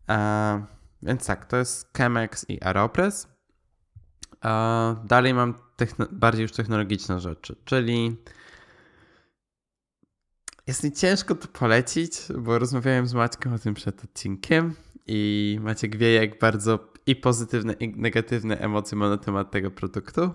[0.10, 0.66] E,
[1.04, 3.28] więc tak, to jest Chemex i Aeropress.
[4.46, 5.54] E, dalej mam
[6.12, 8.18] bardziej już technologiczne rzeczy, czyli
[10.68, 14.76] jest mi ciężko to polecić, bo rozmawiałem z Maćkiem o tym przed odcinkiem
[15.08, 20.32] i Maciek wie, jak bardzo i pozytywne, i negatywne emocje ma na temat tego produktu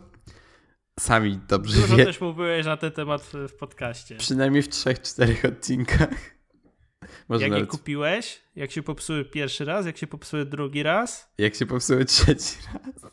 [1.01, 2.05] sami dobrze Dużo wie.
[2.05, 4.16] też mówiłeś na ten temat w, podcaście.
[4.16, 6.37] Przynajmniej w trzech, czterech odcinkach.
[7.29, 7.64] Może jak nawet...
[7.64, 8.43] je kupiłeś?
[8.57, 9.87] Jak się popsuły pierwszy raz?
[9.87, 11.33] Jak się popsuły drugi raz?
[11.39, 13.12] Jak się popsuły trzeci raz?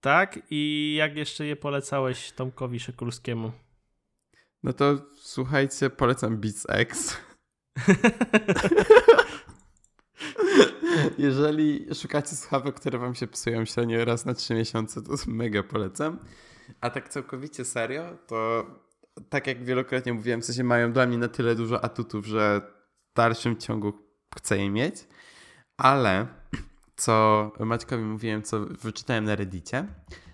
[0.00, 0.38] Tak?
[0.50, 3.52] I jak jeszcze je polecałeś Tomkowi Szykulskiemu?
[4.64, 7.16] No to słuchajcie, polecam Beats X.
[11.18, 16.18] Jeżeli szukacie słuchawek, które wam się psują średnio raz na trzy miesiące, to mega polecam.
[16.80, 18.66] A tak całkowicie serio, to
[19.28, 22.60] tak jak wielokrotnie mówiłem, w sensie mają dla mnie na tyle dużo atutów, że
[23.12, 23.92] w dalszym ciągu
[24.36, 24.94] chcę je mieć,
[25.76, 26.26] ale
[26.96, 29.86] co Maćkowi mówiłem, co wyczytałem na reddicie,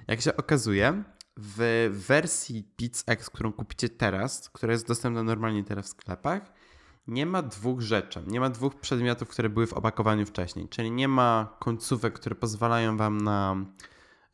[0.08, 1.04] jak się okazuje,
[1.36, 6.52] w wersji Beats X, którą kupicie teraz, która jest dostępna normalnie teraz w sklepach,
[7.06, 11.08] nie ma dwóch rzeczy, nie ma dwóch przedmiotów, które były w opakowaniu wcześniej, czyli nie
[11.08, 13.56] ma końcówek, które pozwalają wam na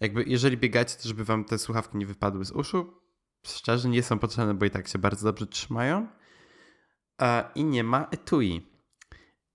[0.00, 3.00] jakby jeżeli biegacie, to żeby wam te słuchawki nie wypadły z uszu,
[3.42, 6.08] szczerze nie są potrzebne, bo i tak się bardzo dobrze trzymają.
[7.54, 8.66] I nie ma etui.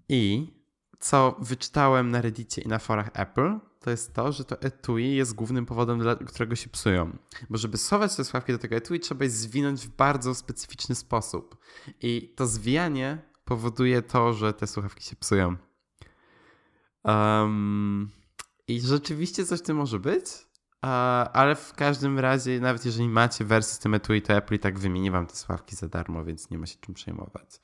[0.09, 0.53] I
[0.99, 5.33] co wyczytałem na Reddicie i na forach Apple, to jest to, że to etui jest
[5.33, 7.17] głównym powodem, dla którego się psują.
[7.49, 11.57] Bo żeby schować te słuchawki do tego etui, trzeba je zwinąć w bardzo specyficzny sposób.
[12.01, 15.55] I to zwijanie powoduje to, że te słuchawki się psują.
[17.03, 18.09] Um,
[18.67, 20.25] i rzeczywiście coś w tym może być,
[21.33, 24.79] ale w każdym razie, nawet jeżeli macie wersję z tym etui, to Apple i tak
[24.79, 27.59] wymieni wam te słuchawki za darmo, więc nie ma się czym przejmować.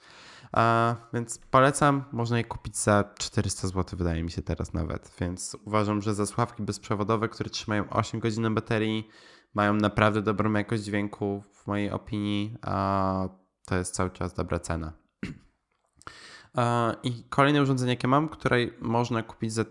[1.14, 5.12] Więc polecam, można je kupić za 400 zł, wydaje mi się teraz nawet.
[5.20, 9.10] Więc uważam, że za słuchawki bezprzewodowe, które trzymają 8 godzin baterii,
[9.54, 13.30] mają naprawdę dobrą jakość dźwięku, w mojej opinii, a
[13.66, 14.94] to jest cały czas dobra cena.
[17.04, 19.66] I kolejne urządzenie, jakie mam, które można kupić za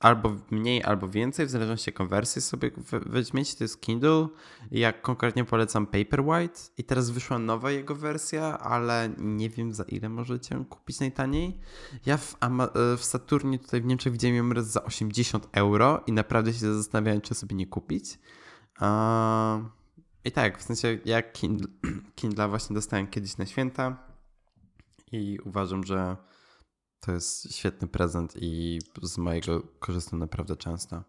[0.00, 2.70] albo mniej, albo więcej, w zależności jaką wersję sobie
[3.06, 3.56] weźmiecie.
[3.56, 4.28] To jest Kindle.
[4.70, 10.08] Ja konkretnie polecam Paperwhite i teraz wyszła nowa jego wersja, ale nie wiem za ile
[10.08, 11.58] możecie ją kupić najtaniej.
[12.06, 16.52] Ja w, Ama w Saturnie tutaj w Niemczech widziałem ją za 80 euro i naprawdę
[16.52, 18.18] się zastanawiałem, czy sobie nie kupić.
[20.24, 21.68] I tak, w sensie ja Kindle,
[22.16, 23.96] Kindle właśnie dostałem kiedyś na święta
[25.12, 26.16] i uważam, że
[27.00, 31.02] to jest świetny prezent i z mojego korzystam naprawdę często.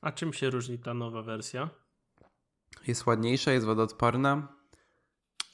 [0.00, 1.70] A czym się różni ta nowa wersja?
[2.86, 4.48] Jest ładniejsza, jest wodoodporna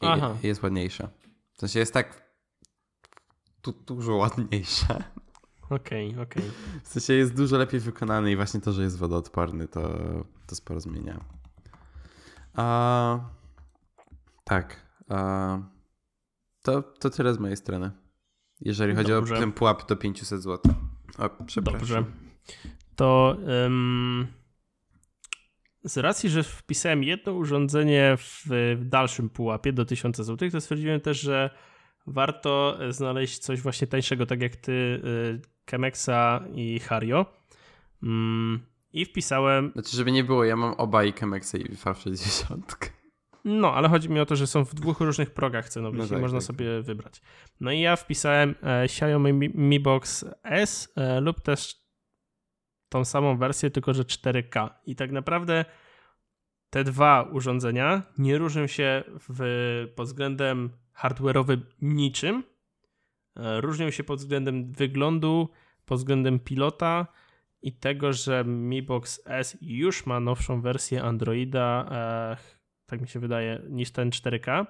[0.01, 0.37] i Aha.
[0.43, 1.09] jest ładniejsza.
[1.55, 2.25] W sensie jest tak
[3.63, 4.95] tu, dużo ładniejsza.
[5.71, 6.43] Okej, okay, okej.
[6.49, 6.81] Okay.
[6.85, 9.81] W sensie jest dużo lepiej wykonany i właśnie to, że jest wodoodporny, to,
[10.47, 11.25] to sporo zmienia.
[12.55, 13.19] A,
[14.45, 14.87] tak.
[15.09, 15.59] A,
[16.63, 18.04] to, to tyle z mojej strony.
[18.61, 19.37] Jeżeli chodzi Dobrze.
[19.37, 20.75] o ten pułap do 500 zł.
[21.19, 21.81] O, przepraszam.
[21.81, 22.05] Dobrze.
[22.97, 24.27] To um,
[25.85, 28.45] z racji, że wpisałem jedno urządzenie w,
[28.77, 31.51] w dalszym pułapie do 1000 zł, to stwierdziłem też, że
[32.07, 35.41] warto znaleźć coś właśnie tańszego, tak jak ty, y,
[35.71, 37.27] Chemexa i Hario.
[38.03, 38.61] Mm,
[38.93, 39.71] I wpisałem.
[39.73, 42.61] Znaczy, żeby nie było, ja mam oba i Chemexa i V60.
[43.45, 46.21] No, ale chodzi mi o to, że są w dwóch różnych progach cenowych no tak,
[46.21, 46.47] można tak.
[46.47, 47.21] sobie wybrać.
[47.61, 51.85] No i ja wpisałem e, Xiaomi Mi Box S e, lub też
[52.89, 54.71] tą samą wersję, tylko że 4K.
[54.87, 55.65] I tak naprawdę
[56.71, 59.39] te dwa urządzenia nie różnią się w,
[59.97, 62.45] pod względem hardware'owym niczym.
[63.37, 65.49] E, różnią się pod względem wyglądu,
[65.85, 67.07] pod względem pilota
[67.63, 71.87] i tego, że Mi Box S już ma nowszą wersję Androida
[72.95, 74.67] tak mi się wydaje, niż ten 4K.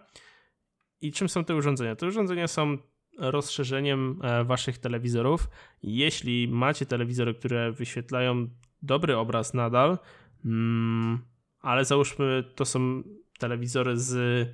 [1.01, 1.97] I czym są te urządzenia?
[1.97, 2.79] Te urządzenia są
[3.19, 5.49] rozszerzeniem e, waszych telewizorów.
[5.83, 8.49] Jeśli macie telewizory, które wyświetlają
[8.83, 9.99] dobry obraz nadal,
[10.45, 11.19] mm,
[11.61, 13.03] ale załóżmy to są
[13.39, 14.49] telewizory z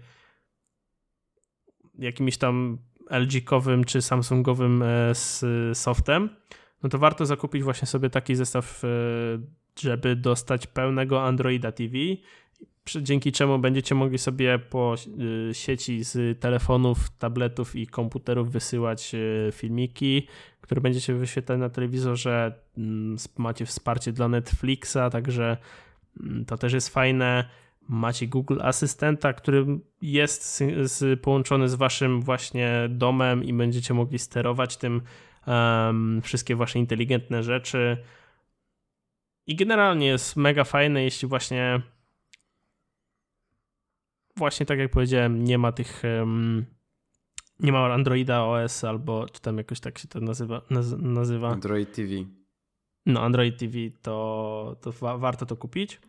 [1.99, 2.79] jakimś tam
[3.11, 5.45] LG-kowym czy Samsungowym e, z
[5.79, 6.37] softem,
[6.83, 8.89] no to warto zakupić właśnie sobie taki zestaw, e,
[9.81, 11.95] żeby dostać pełnego Androida TV
[13.03, 14.95] dzięki czemu będziecie mogli sobie po
[15.51, 20.26] y, sieci z telefonów, tabletów i komputerów wysyłać y, filmiki,
[20.61, 22.55] które będziecie wyświetlać na telewizorze.
[22.78, 25.57] Mm, macie wsparcie dla Netflixa, także
[26.20, 27.45] mm, to też jest fajne.
[27.89, 29.66] Macie Google Asystenta, który
[30.03, 30.64] jest
[31.22, 35.03] połączony z waszym właśnie domem i będziecie mogli sterować tym
[35.47, 37.97] um, wszystkie wasze inteligentne rzeczy.
[39.47, 41.83] I generalnie jest mega fajne, jeśli właśnie
[44.41, 46.03] właśnie tak jak powiedziałem, nie ma tych.
[46.18, 46.66] Um,
[47.61, 50.62] nie ma Androida OS albo czy tam jakoś tak się to nazywa.
[50.70, 51.49] Naz nazywa.
[51.49, 52.11] Android TV.
[53.07, 56.01] No, Android TV to, to wa warto to kupić.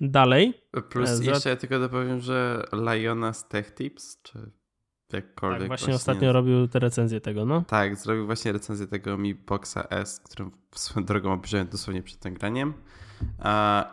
[0.00, 0.54] Dalej.
[0.90, 4.50] Plus e, jeszcze ja tylko dopowiem, że Liona z Tech Tips, czy
[5.12, 5.58] jakkolwiek.
[5.60, 7.64] Tak, właśnie, właśnie ostatnio robił te recenzje tego, no.
[7.66, 12.74] Tak, zrobił właśnie recenzję tego Mi Boxa S, którą swoją drogą obejrzałem dosłownie przed nagraniem.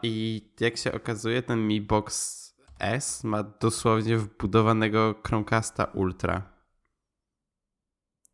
[0.04, 2.45] I jak się okazuje, ten Mi Box
[2.80, 6.42] S ma dosłownie wbudowanego Chromecasta Ultra.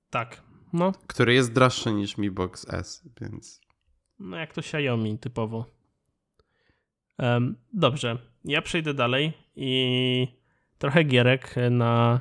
[0.10, 0.42] Tak,
[0.74, 0.92] no.
[1.08, 3.62] Który jest droższy niż Mi Box S, więc...
[4.20, 5.66] No jak to Xiaomi typowo.
[7.18, 10.28] Um, dobrze, ja przejdę dalej i
[10.78, 12.20] trochę gierek na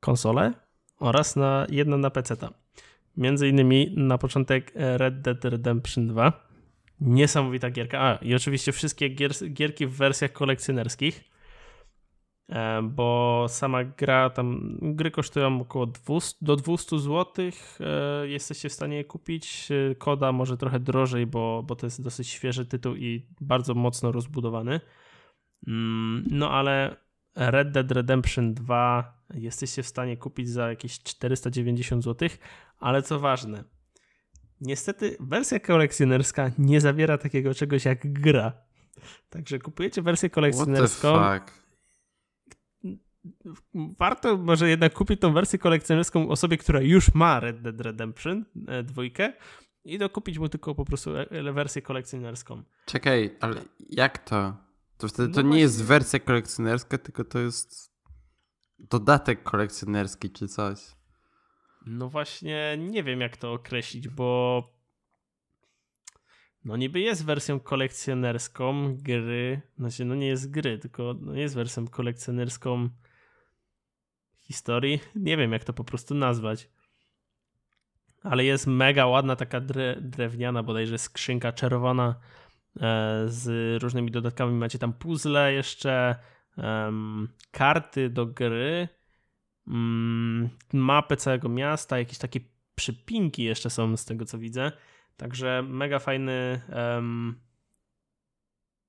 [0.00, 0.52] konsolę
[0.98, 2.34] oraz na jedno na PC.
[2.34, 2.52] -ta.
[3.16, 6.51] Między innymi na początek Red Dead Redemption 2.
[7.04, 8.00] Niesamowita gierka.
[8.00, 11.24] A, i oczywiście wszystkie gier, gierki w wersjach kolekcjonerskich,
[12.48, 17.26] e, bo sama gra, tam gry kosztują około 200, do 200 zł.
[17.80, 19.68] E, jesteście w stanie je kupić.
[19.70, 24.12] E, koda może trochę drożej, bo, bo to jest dosyć świeży tytuł i bardzo mocno
[24.12, 24.80] rozbudowany.
[25.66, 26.96] Mm, no ale
[27.36, 32.28] Red Dead Redemption 2 jesteście w stanie kupić za jakieś 490 zł,
[32.78, 33.64] ale co ważne,
[34.62, 38.52] Niestety wersja kolekcjonerska nie zawiera takiego czegoś jak gra.
[39.30, 41.14] Także kupujecie wersję kolekcjonerską.
[43.98, 48.82] Warto może jednak kupić tą wersję kolekcjonerską osobie, która już ma Red Dead Redemption e,
[48.82, 49.32] dwójkę
[49.84, 52.62] i dokupić mu tylko po prostu e, wersję kolekcjonerską.
[52.86, 54.56] Czekaj, ale jak to?
[54.96, 57.92] To wtedy no to nie jest wersja kolekcjonerska, tylko to jest
[58.78, 60.78] dodatek kolekcjonerski czy coś.
[61.86, 64.62] No właśnie, nie wiem jak to określić, bo
[66.64, 71.88] no niby jest wersją kolekcjonerską gry, znaczy no nie jest gry, tylko no jest wersją
[71.88, 72.88] kolekcjonerską
[74.40, 75.00] historii.
[75.14, 76.70] Nie wiem jak to po prostu nazwać.
[78.22, 82.14] ale jest mega ładna taka dre, drewniana bodajże skrzynka czerwona
[82.80, 84.52] e, z różnymi dodatkami.
[84.52, 86.16] Macie tam puzzle jeszcze,
[86.56, 88.88] um, karty do gry,
[90.72, 92.40] mapę całego miasta, jakieś takie
[92.74, 94.72] przypinki jeszcze są z tego co widzę.
[95.16, 96.60] Także mega fajny
[96.94, 97.40] um,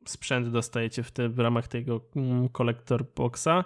[0.06, 2.02] sprzęt dostajecie w, te, w ramach tego
[2.52, 3.66] kolektor boxa.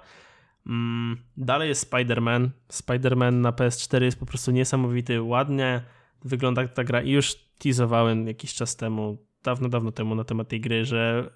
[0.65, 2.49] Um, dalej jest Spider-Man.
[2.71, 5.83] Spider-Man na PS4 jest po prostu niesamowity, ładnie
[6.23, 10.61] wygląda ta gra i już teasowałem jakiś czas temu, dawno, dawno temu na temat tej
[10.61, 11.29] gry, że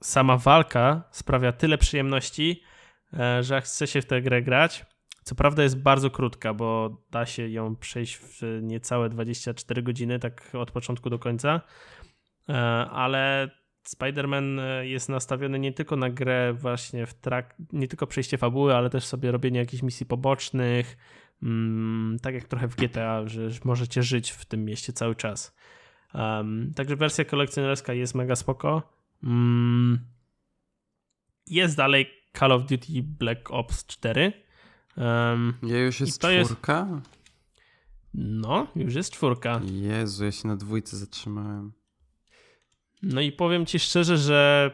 [0.00, 2.62] sama walka sprawia tyle przyjemności,
[3.12, 4.86] e, że chce się w tę grę grać.
[5.26, 10.50] Co prawda jest bardzo krótka, bo da się ją przejść w niecałe 24 godziny, tak
[10.54, 11.60] od początku do końca,
[12.48, 12.52] e,
[12.90, 13.50] ale
[13.88, 18.74] Spider-Man e, jest nastawiony nie tylko na grę właśnie w trak, nie tylko przejście fabuły,
[18.74, 20.96] ale też sobie robienie jakichś misji pobocznych,
[21.42, 25.56] mm, tak jak trochę w GTA, że możecie żyć w tym mieście cały czas.
[26.74, 28.82] Także wersja kolekcjonerska jest mega spoko.
[29.22, 30.00] Um,
[31.46, 34.45] jest dalej Call of Duty Black Ops 4.
[34.96, 36.78] Um, ja już jest czwórka?
[36.78, 37.16] Jest...
[38.14, 39.60] No, już jest czwórka.
[39.64, 41.72] Jezu, ja się na dwójce zatrzymałem.
[43.02, 44.70] No i powiem ci szczerze, że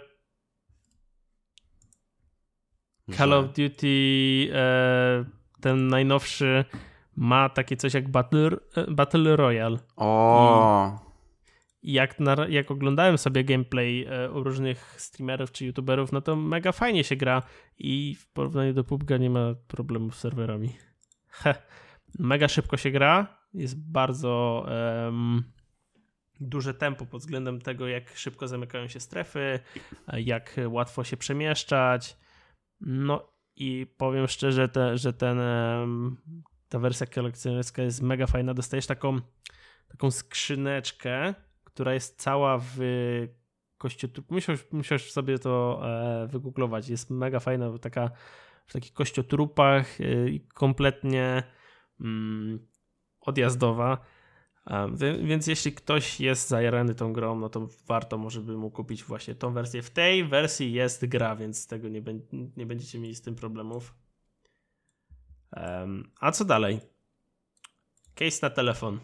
[3.16, 5.24] Call of Duty e,
[5.60, 6.64] ten najnowszy
[7.16, 9.78] ma takie coś jak Battle, e, Battle Royale.
[9.96, 11.01] O.
[11.82, 16.72] Jak, na, jak oglądałem sobie gameplay e, u różnych streamerów czy youtuberów, no to mega
[16.72, 17.42] fajnie się gra
[17.78, 20.76] i w porównaniu do PUBG nie ma problemów z serwerami.
[21.42, 21.62] Heh.
[22.18, 24.64] Mega szybko się gra, jest bardzo
[25.06, 25.44] um,
[26.40, 29.60] duże tempo pod względem tego, jak szybko zamykają się strefy,
[30.12, 32.16] jak łatwo się przemieszczać.
[32.80, 35.38] No i powiem szczerze, te, że ten,
[36.68, 38.54] ta wersja kolekcjonerska jest mega fajna.
[38.54, 39.20] Dostajesz taką,
[39.88, 41.34] taką skrzyneczkę,
[41.74, 42.78] która jest cała w
[43.78, 44.30] kościotrup.
[44.30, 46.88] Musisz, musisz sobie to e, wygooglować.
[46.88, 48.10] Jest mega fajna, taka
[48.66, 51.42] w takich kościotrupach e, i kompletnie
[52.00, 52.66] mm,
[53.20, 53.98] odjazdowa.
[55.22, 59.34] Więc jeśli ktoś jest zajarany tą grą, no to warto może by mu kupić właśnie
[59.34, 59.82] tą wersję.
[59.82, 62.02] W tej wersji jest gra, więc tego nie,
[62.56, 63.94] nie będziecie mieli z tym problemów.
[65.56, 66.80] Um, a co dalej?
[68.14, 69.00] Case na telefon.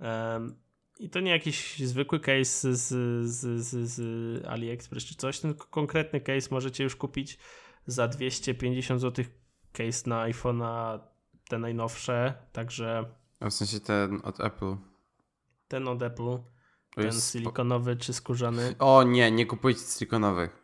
[0.00, 0.61] Um,
[1.02, 2.88] I to nie jakiś zwykły case z,
[3.28, 7.38] z, z, z AliExpress czy coś, tylko konkretny case możecie już kupić
[7.86, 9.24] za 250 zł.
[9.72, 11.00] Case na iPhone'a,
[11.48, 13.04] te najnowsze, także
[13.42, 14.76] a w sensie ten od Apple.
[15.68, 16.38] Ten od Apple.
[16.94, 17.32] ten jest...
[17.32, 18.74] silikonowy czy skórzany.
[18.78, 20.62] O nie, nie kupujcie silikonowych.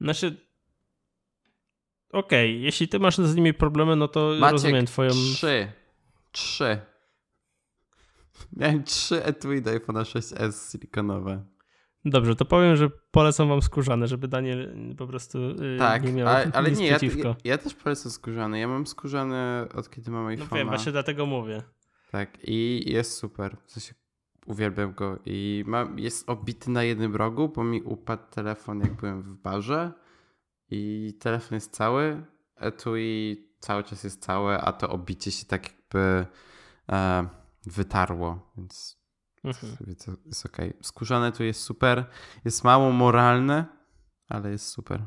[0.00, 0.46] Znaczy.
[2.12, 5.10] Okej, okay, jeśli ty masz z nimi problemy, no to Maciek, rozumiem twoją.
[5.10, 5.72] Trzy.
[6.32, 6.91] Trzy.
[8.52, 11.44] Miałem trzy etui do iPhone 6s silikonowe.
[12.04, 16.28] Dobrze, to powiem, że polecam wam skórzane, żeby Daniel po prostu yy, tak, nie miał
[16.28, 18.58] ale, ale nie, ja, ja, ja, też polecam skórzane.
[18.60, 20.48] Ja mam skórzane od kiedy mam iPhone.
[20.50, 21.62] No wiem, właśnie dlatego mówię.
[22.10, 23.56] Tak, i jest super.
[23.66, 23.94] W sensie
[24.46, 29.22] uwielbiam go i mam, jest obity na jednym rogu, bo mi upadł telefon jak byłem
[29.22, 29.92] w barze
[30.70, 32.24] i telefon jest cały,
[32.56, 36.26] etui cały czas jest całe, a to obicie się tak jakby
[36.92, 37.26] e,
[37.66, 39.02] wytarło, więc
[39.44, 39.76] Mhm.
[39.86, 40.56] Więc jest ok.
[40.82, 42.04] Skórzane tu jest super.
[42.44, 43.66] Jest mało moralne,
[44.28, 45.02] ale jest super.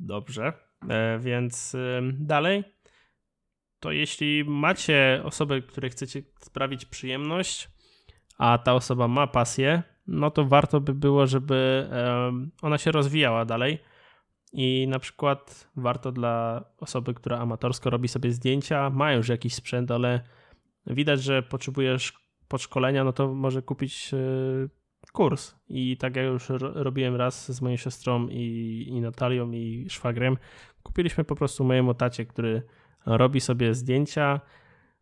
[0.00, 0.52] Dobrze.
[0.88, 1.76] E, więc
[2.12, 2.64] dalej.
[3.80, 7.70] To jeśli macie osobę, której chcecie sprawić przyjemność,
[8.38, 11.90] a ta osoba ma pasję, no to warto by było, żeby
[12.62, 13.78] ona się rozwijała dalej.
[14.52, 19.90] I na przykład warto dla osoby, która amatorsko robi sobie zdjęcia, ma już jakiś sprzęt,
[19.90, 20.20] ale
[20.86, 22.12] widać, że potrzebujesz
[22.48, 24.18] podszkolenia, no to może kupić e,
[25.12, 25.54] kurs.
[25.68, 30.36] I tak jak już robiłem raz z moją siostrą i, i Natalią i szwagrem,
[30.82, 32.62] kupiliśmy po prostu mojemu tacie, który
[33.06, 34.40] robi sobie zdjęcia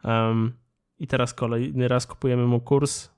[0.04, 0.52] um,
[0.98, 3.13] i teraz kolejny raz kupujemy mu kurs,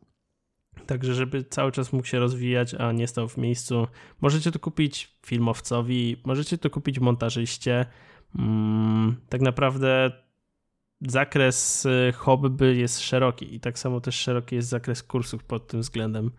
[0.87, 3.87] Także, żeby cały czas mógł się rozwijać, a nie stał w miejscu.
[4.21, 7.87] Możecie to kupić filmowcowi, możecie to kupić montażyście.
[8.39, 10.13] Mm, tak naprawdę
[11.01, 15.81] zakres y, hobby jest szeroki i tak samo też szeroki jest zakres kursów pod tym
[15.81, 16.31] względem.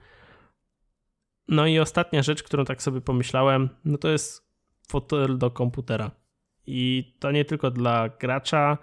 [1.48, 4.48] No i ostatnia rzecz, którą tak sobie pomyślałem, no to jest
[4.88, 6.12] fotel do komputera.
[6.68, 8.78] I to nie tylko dla gracza,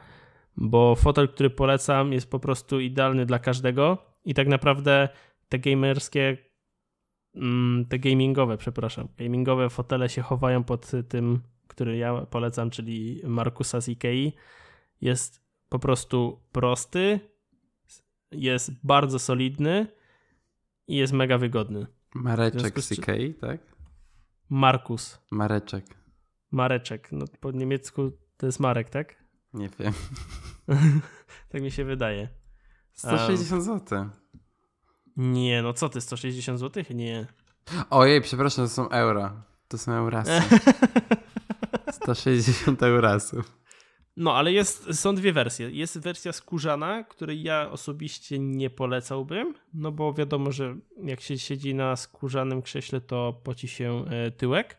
[0.57, 3.99] bo fotel, który polecam, jest po prostu idealny dla każdego.
[4.25, 5.09] I tak naprawdę
[5.49, 6.39] te gamerskie,
[7.35, 13.81] mm, te gamingowe, przepraszam, gamingowe fotele się chowają pod tym, który ja polecam, czyli Markusa
[13.81, 14.33] z Ikei.
[15.01, 17.21] Jest po prostu prosty,
[18.31, 19.87] jest bardzo solidny
[20.89, 21.87] i jest mega wygodny.
[22.15, 23.07] Mareczek z CK,
[23.41, 23.61] tak?
[24.51, 25.19] Markus.
[25.31, 25.85] Mareczek.
[26.51, 27.13] Mareczek.
[27.13, 29.25] No po niemiecku to jest Marek, tak?
[29.55, 29.93] Nie wiem.
[31.51, 32.29] tak mi się wydaje.
[32.93, 34.11] 160 um, zł.
[35.17, 36.85] Nie, no co ty, 160 zł?
[36.91, 37.27] Nie.
[37.91, 39.31] Ojej, przepraszam, to są euro.
[39.69, 40.43] To są eurasy.
[42.03, 43.65] 160 eurasów.
[44.17, 45.71] No, ale jest, są dwie wersje.
[45.71, 51.75] Jest wersja skórzana, której ja osobiście nie polecałbym, no bo wiadomo, że jak się siedzi
[51.75, 54.79] na skórzanym krześle, to poci się e, tyłek.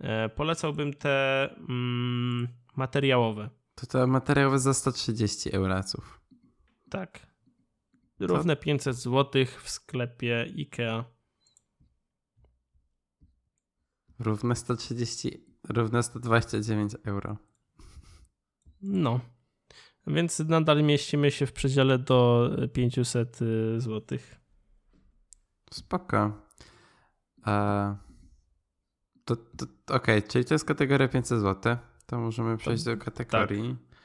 [0.00, 3.50] E, polecałbym te mm, materiałowe.
[3.74, 6.20] To te materiałowe za 130 euraców.
[6.90, 7.29] Tak.
[8.20, 11.04] Równe 500 zł w sklepie IKEA.
[14.18, 17.36] Równe 130, równe 129 euro.
[18.82, 19.20] No.
[20.06, 23.38] Więc nadal mieścimy się w przedziale do 500
[23.78, 24.18] zł.
[25.70, 26.32] Spoko.
[27.46, 27.96] E,
[29.24, 30.22] to, to, Okej, okay.
[30.22, 31.76] czyli to jest kategoria 500 zł.
[32.06, 33.98] To możemy przejść do kategorii tak.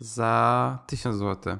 [0.00, 1.58] za 1000 zł.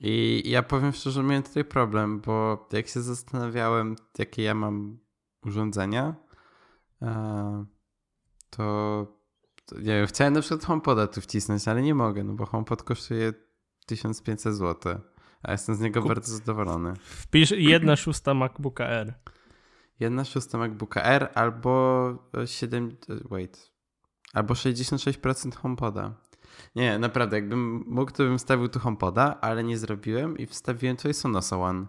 [0.00, 4.98] I ja powiem szczerze, miałem tutaj problem, bo jak się zastanawiałem, jakie ja mam
[5.42, 6.14] urządzenia,
[7.02, 7.64] e,
[8.50, 9.06] to
[9.78, 13.32] nie wiem, chciałem na przykład HomePoda tu wcisnąć, ale nie mogę, no bo HomePod kosztuje
[13.86, 15.00] 1500 zł,
[15.42, 16.08] a jestem z niego Kup.
[16.08, 16.94] bardzo zadowolony.
[17.02, 19.14] Wpisz jedna szósta MacBooka R.
[20.00, 22.14] Jedna szósta MacBooka R albo
[22.46, 22.96] 7,
[23.30, 23.72] wait,
[24.32, 26.14] albo 66% HomePoda.
[26.76, 31.14] Nie, naprawdę, jakbym mógł, to bym wstawił tu HomePoda, ale nie zrobiłem i wstawiłem tutaj
[31.14, 31.86] Sonosa One,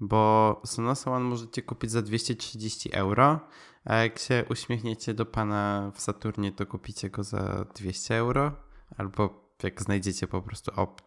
[0.00, 3.40] bo Sonosa One możecie kupić za 230 euro,
[3.84, 8.52] a jak się uśmiechniecie do pana w Saturnie, to kupicie go za 200 euro,
[8.96, 11.02] albo jak znajdziecie po prostu op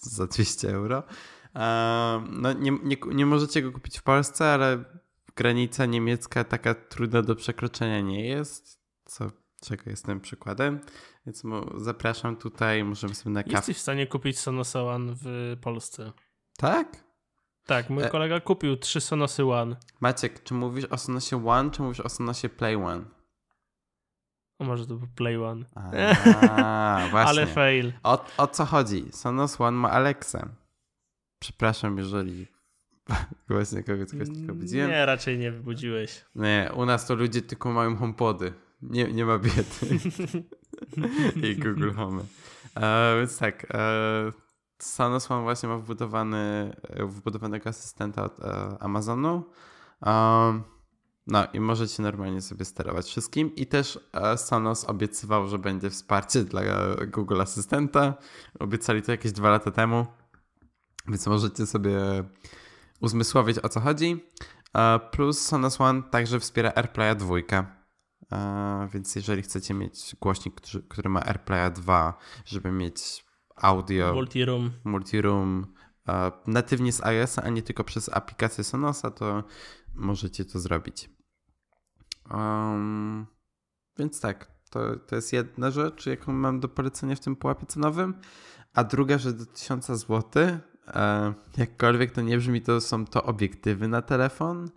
[0.00, 1.02] za 200 euro.
[2.30, 4.84] No, nie, nie, nie możecie go kupić w Polsce, ale
[5.36, 9.30] granica niemiecka taka trudna do przekroczenia nie jest, co,
[9.60, 10.80] czego jestem przykładem.
[11.26, 11.42] Więc
[11.76, 13.56] zapraszam tutaj, możemy sobie na kawę.
[13.56, 16.12] Jesteś w stanie kupić Sonos One w Polsce.
[16.56, 17.04] Tak?
[17.66, 18.08] Tak, mój e...
[18.08, 19.76] kolega kupił trzy Sonosy One.
[20.00, 23.04] Maciek, czy mówisz o Sonosie One, czy mówisz o Sonosie Play One?
[24.58, 25.64] O, może to był Play One.
[25.74, 27.28] A, właśnie.
[27.28, 27.92] Ale fail.
[28.02, 29.08] O, o co chodzi?
[29.12, 30.48] Sonos One ma Alexę.
[31.38, 32.46] Przepraszam, jeżeli
[33.48, 34.90] właśnie kogoś, kogoś tylko budziłem.
[34.90, 36.24] Nie, raczej nie wybudziłeś.
[36.34, 38.52] Nie, u nas to ludzie tylko mają homepody.
[38.82, 40.00] Nie, nie ma biedy.
[41.42, 42.22] I Google Home.
[42.76, 44.32] E, więc tak, e,
[44.78, 49.44] Sonos One właśnie ma wbudowany, wbudowanego asystenta od e, Amazonu.
[51.26, 53.54] No i możecie normalnie sobie sterować wszystkim.
[53.54, 56.62] I też e, Sonos obiecywał, że będzie wsparcie dla
[57.06, 58.14] Google Asystenta.
[58.58, 60.06] Obiecali to jakieś dwa lata temu,
[61.08, 61.98] więc możecie sobie
[63.00, 64.24] uzmysłowić o co chodzi.
[64.74, 67.36] E, plus Sonos One także wspiera AirPlaya 2.
[68.92, 74.14] Więc jeżeli chcecie mieć głośnik, który, ma AirPlaya 2, żeby mieć audio.
[74.14, 74.70] Multiroom.
[74.84, 75.74] Multiroom.
[76.46, 79.44] Natywnie z iOS, a nie tylko przez aplikację Sonosa, to
[79.94, 81.10] możecie to zrobić.
[82.30, 83.26] Um,
[83.98, 88.14] więc tak, to, to jest jedna rzecz, jaką mam do polecenia w tym pułapie cenowym.
[88.74, 90.22] A druga rzecz do 1000 zł.
[90.86, 94.70] E, jakkolwiek to nie brzmi, to są to obiektywy na telefon.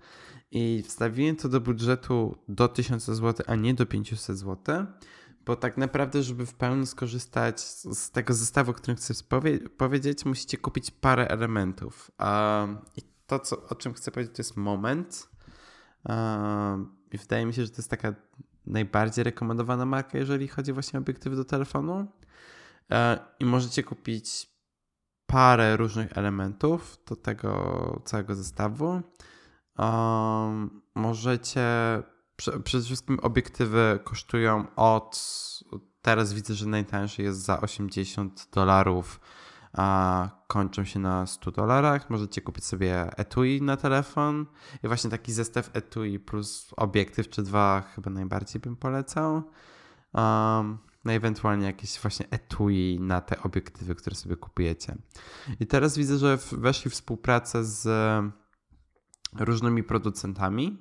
[0.51, 4.85] I wstawiłem to do budżetu do 1000 zł, a nie do 500 zł
[5.49, 9.13] bo tak naprawdę, żeby w pełni skorzystać z tego zestawu, o którym chcę
[9.77, 12.11] powiedzieć, musicie kupić parę elementów.
[12.97, 15.29] I to, co, o czym chcę powiedzieć, to jest moment.
[17.11, 18.15] I wydaje mi się, że to jest taka
[18.65, 22.07] najbardziej rekomendowana marka, jeżeli chodzi właśnie o obiektywy do telefonu.
[23.39, 24.49] I możecie kupić
[25.26, 29.01] parę różnych elementów do tego całego zestawu.
[30.95, 31.64] Możecie
[32.64, 35.30] przede wszystkim obiektywy kosztują od.
[36.01, 39.19] Teraz widzę, że najtańszy jest za 80 dolarów,
[39.73, 42.10] a kończą się na 100 dolarach.
[42.10, 44.45] Możecie kupić sobie etui na telefon
[44.84, 49.34] i właśnie taki zestaw etui plus obiektyw czy dwa chyba najbardziej bym polecał.
[50.14, 54.95] Um, no ewentualnie jakieś właśnie etui na te obiektywy, które sobie kupujecie.
[55.60, 57.88] I teraz widzę, że weszli współpracę z
[59.34, 60.77] różnymi producentami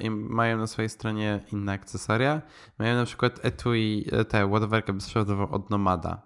[0.00, 2.42] i mają na swojej stronie inne akcesoria.
[2.78, 6.22] Mają na przykład etui, e, tę ładowarkę bezprzewodową od Nomada.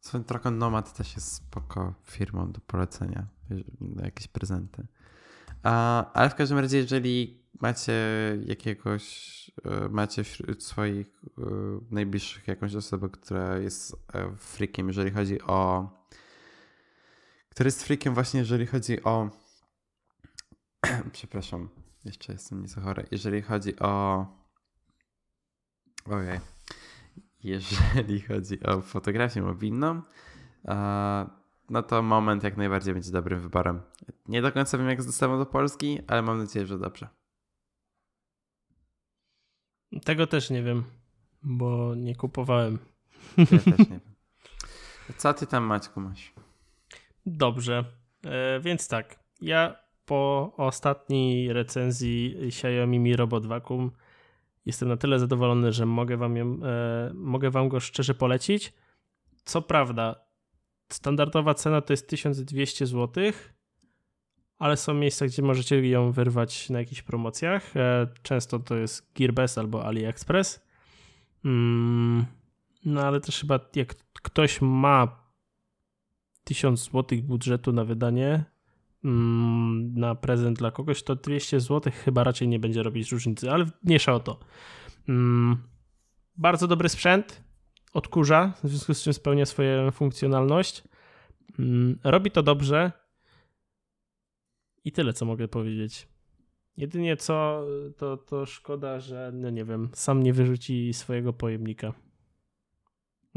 [0.00, 3.26] Swoją drogą Nomad też jest spoko firmą do polecenia
[4.02, 4.86] jakieś prezenty.
[6.12, 7.92] Ale w każdym razie, jeżeli macie
[8.46, 11.06] jakiegoś, e, macie wśród swoich
[11.38, 11.42] e,
[11.90, 13.96] najbliższych jakąś osobę, która jest
[14.36, 15.88] freakiem, jeżeli chodzi o
[17.56, 19.30] który jest freakiem właśnie, jeżeli chodzi o...
[21.12, 21.68] Przepraszam,
[22.04, 23.06] jeszcze jestem nieco chory.
[23.10, 24.26] Jeżeli chodzi o...
[26.10, 26.40] Ojej.
[27.42, 30.02] Jeżeli chodzi o fotografię mobilną,
[31.70, 33.82] no to moment jak najbardziej będzie dobrym wyborem.
[34.28, 37.08] Nie do końca wiem, jak z dostawą do Polski, ale mam nadzieję, że dobrze.
[40.04, 40.84] Tego też nie wiem,
[41.42, 42.78] bo nie kupowałem.
[43.38, 44.00] Ja też nie wiem.
[45.16, 46.32] Co ty tam, Maćku, masz?
[47.26, 47.84] Dobrze,
[48.24, 49.18] e, więc tak.
[49.40, 53.90] Ja po ostatniej recenzji Xiaomi Mi Robot Vacuum
[54.66, 58.72] jestem na tyle zadowolony, że mogę wam, ją, e, mogę wam go szczerze polecić.
[59.44, 60.14] Co prawda,
[60.88, 63.24] standardowa cena to jest 1200 zł,
[64.58, 67.76] ale są miejsca, gdzie możecie ją wyrwać na jakichś promocjach.
[67.76, 70.66] E, często to jest Gearbest albo AliExpress.
[71.44, 72.26] Mm,
[72.84, 75.26] no ale też chyba jak ktoś ma
[76.44, 78.44] 1000 zł budżetu na wydanie
[79.94, 84.14] na prezent dla kogoś, to 200 zł chyba raczej nie będzie robić różnicy, ale mniejsza
[84.14, 84.38] o to.
[85.08, 85.56] Mm,
[86.36, 87.44] bardzo dobry sprzęt,
[87.92, 90.82] odkurza, w związku z czym spełnia swoją funkcjonalność.
[91.58, 92.92] Mm, robi to dobrze
[94.84, 96.08] i tyle, co mogę powiedzieć.
[96.76, 97.66] Jedynie co,
[97.96, 101.92] to, to szkoda, że no nie wiem, sam nie wyrzuci swojego pojemnika.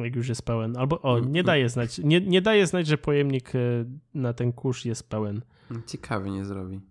[0.03, 0.77] Jak już jest pełen.
[0.77, 1.97] Albo o, nie daje znać.
[1.97, 3.59] Nie, nie daje znać, że pojemnik e,
[4.13, 5.41] na ten kurz jest pełen.
[5.87, 6.81] Ciekawy nie zrobi.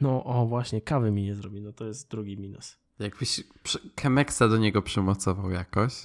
[0.00, 1.60] No, o właśnie, kawy mi nie zrobi.
[1.60, 2.78] No to jest drugi minus.
[2.98, 3.40] Jakbyś
[3.94, 6.02] Kemeksa do niego przymocował jakoś.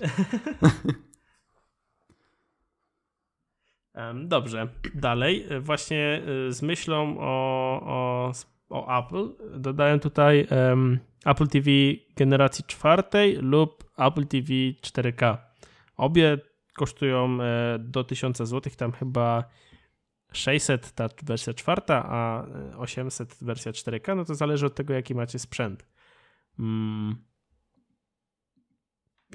[4.23, 5.45] Dobrze, dalej.
[5.49, 8.31] E, właśnie e, z myślą o, o,
[8.69, 9.29] o Apple
[9.59, 11.69] dodałem tutaj um, Apple TV
[12.15, 14.47] generacji czwartej lub Apple TV
[14.81, 15.37] 4K.
[15.97, 16.37] Obie
[16.75, 19.43] kosztują e, do 1000 zł, tam chyba
[20.31, 22.47] 600 ta wersja czwarta, a
[22.77, 25.87] 800 wersja 4K, no to zależy od tego, jaki macie sprzęt.
[26.59, 27.15] Mm.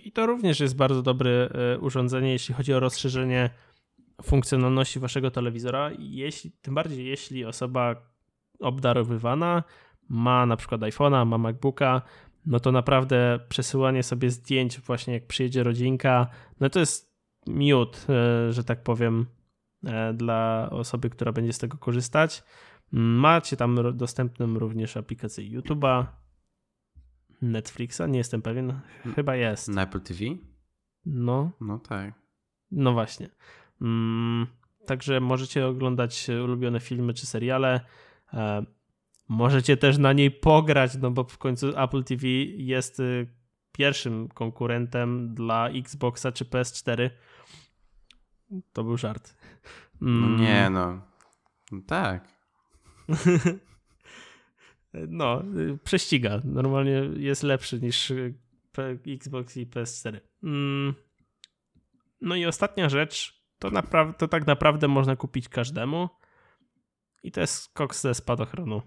[0.04, 1.48] I to również jest bardzo dobre
[1.80, 3.50] urządzenie, jeśli chodzi o rozszerzenie
[4.22, 8.12] funkcjonalności waszego telewizora, jeśli, tym bardziej jeśli osoba
[8.60, 9.62] obdarowywana
[10.08, 12.02] ma na przykład iPhone'a, ma MacBooka,
[12.46, 16.26] no to naprawdę przesyłanie sobie zdjęć właśnie jak przyjedzie rodzinka,
[16.60, 17.12] no to jest
[17.46, 19.26] miód, e, że tak powiem,
[19.84, 22.44] e, dla osoby, która będzie z tego korzystać.
[22.92, 26.06] Macie tam dostępną również aplikację YouTube'a,
[27.42, 28.80] Netflixa, nie jestem pewien,
[29.14, 29.68] chyba jest.
[29.68, 30.20] Na Apple TV?
[31.06, 31.50] No.
[31.60, 32.14] No tak.
[32.70, 33.28] No właśnie.
[33.80, 34.46] Mm,
[34.86, 37.80] także możecie oglądać ulubione filmy czy seriale.
[39.32, 42.26] Możecie też na niej pograć, no bo w końcu Apple TV
[42.56, 43.26] jest y,
[43.72, 47.10] pierwszym konkurentem dla Xboxa czy PS4.
[48.72, 49.36] To był żart.
[50.02, 50.20] Mm.
[50.20, 51.02] No nie, no.
[51.72, 52.28] no tak.
[55.08, 56.40] no, y, prześciga.
[56.44, 58.34] Normalnie jest lepszy niż y,
[59.06, 60.20] Xbox i PS4.
[60.42, 60.94] Mm.
[62.20, 63.70] No i ostatnia rzecz, to,
[64.18, 66.08] to tak naprawdę można kupić każdemu.
[67.22, 68.82] I to jest skok ze spadochronu.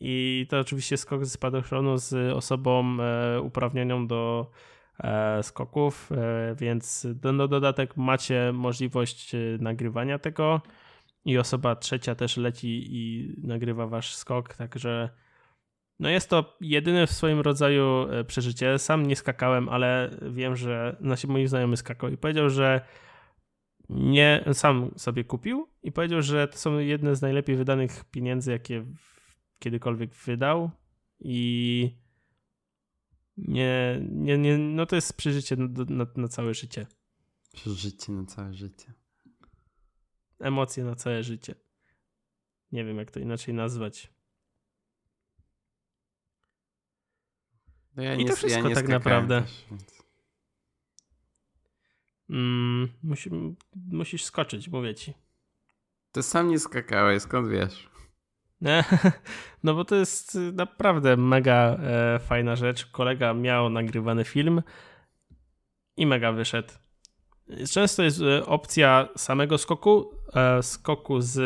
[0.00, 4.50] I to oczywiście skok ze spadochronu z osobą e, uprawnioną do
[4.98, 10.60] e, skoków, e, więc do, no dodatek macie możliwość nagrywania tego
[11.24, 15.08] i osoba trzecia też leci i nagrywa wasz skok, także
[15.98, 18.78] no jest to jedyne w swoim rodzaju przeżycie.
[18.78, 22.80] Sam nie skakałem, ale wiem, że nasi moi znajomy skakał i powiedział, że
[23.90, 28.84] nie, sam sobie kupił i powiedział, że to są jedne z najlepiej wydanych pieniędzy, jakie
[29.60, 30.70] kiedykolwiek wydał
[31.20, 31.96] i
[33.36, 36.86] nie, nie, nie no to jest przeżycie na, na, na całe życie.
[37.52, 38.92] Przeżycie na całe życie.
[40.40, 41.54] Emocje na całe życie.
[42.72, 44.12] Nie wiem, jak to inaczej nazwać.
[47.96, 49.42] No ja I to wszystko ja tak naprawdę.
[49.42, 50.02] Też, więc...
[52.30, 53.30] Mm, musi,
[53.74, 55.14] musisz skoczyć, mówię ci.
[56.12, 57.90] To sam nie skakałeś, skąd wiesz?
[59.64, 62.86] No bo to jest naprawdę mega e, fajna rzecz.
[62.86, 64.62] Kolega miał nagrywany film
[65.96, 66.68] i mega wyszedł.
[67.70, 71.40] Często jest e, opcja samego skoku, e, skoku z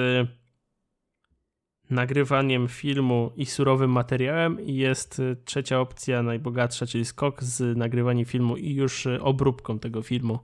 [1.91, 8.57] nagrywaniem filmu i surowym materiałem i jest trzecia opcja, najbogatsza, czyli skok z nagrywaniem filmu
[8.57, 10.39] i już obróbką tego filmu.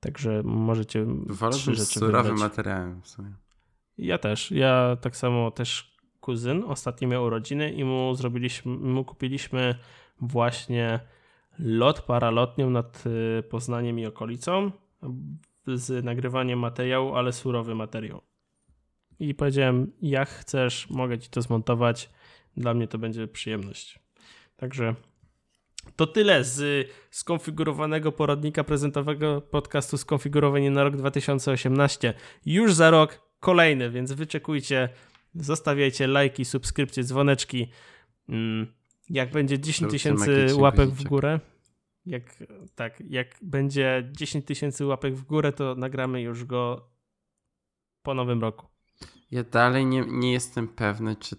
[0.00, 1.06] Także możecie
[1.52, 3.43] trzy rzeczy surowym materiałem w sumie.
[3.98, 4.50] Ja też.
[4.50, 9.74] Ja tak samo też kuzyn ostatnio miał urodziny i mu zrobiliśmy, mu kupiliśmy
[10.20, 11.00] właśnie
[11.58, 14.70] lot paralotnią nad y, Poznaniem i okolicą.
[15.66, 18.20] z nagrywaniem materiału, ale surowy materiał.
[19.18, 22.10] I powiedziałem, jak chcesz, mogę ci to zmontować.
[22.56, 23.98] Dla mnie to będzie przyjemność.
[24.56, 24.94] Także
[25.96, 32.14] to tyle z skonfigurowanego poradnika prezentowego podcastu Skonfigurowanie na rok 2018.
[32.46, 34.88] Już za rok kolejny, więc wyczekujcie,
[35.34, 37.70] zostawiajcie lajki, subskrypcje, dzwoneczki.
[38.28, 38.66] Mm,
[39.10, 41.40] jak będzie 10 tysięcy łapek w górę,
[42.06, 42.22] jak,
[42.74, 46.90] tak, jak będzie 10 tysięcy łapek w górę, to nagramy już go
[48.02, 48.66] po nowym roku.
[49.30, 51.36] Ja dalej nie, nie jestem pewny, czy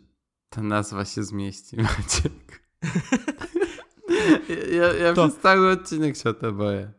[0.50, 2.66] ta nazwa się zmieści, Maciek.
[4.78, 5.28] ja ja to...
[5.28, 6.92] przez cały odcinek się o to boję.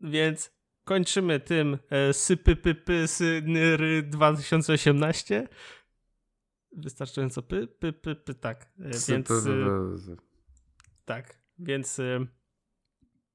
[0.00, 0.61] Więc
[0.92, 5.48] kończymy tym e, sypypypy synyry 2018.
[6.72, 8.72] Wystarczająco py, py, py, py tak.
[8.78, 10.16] E, więc, e,
[11.04, 12.00] tak, więc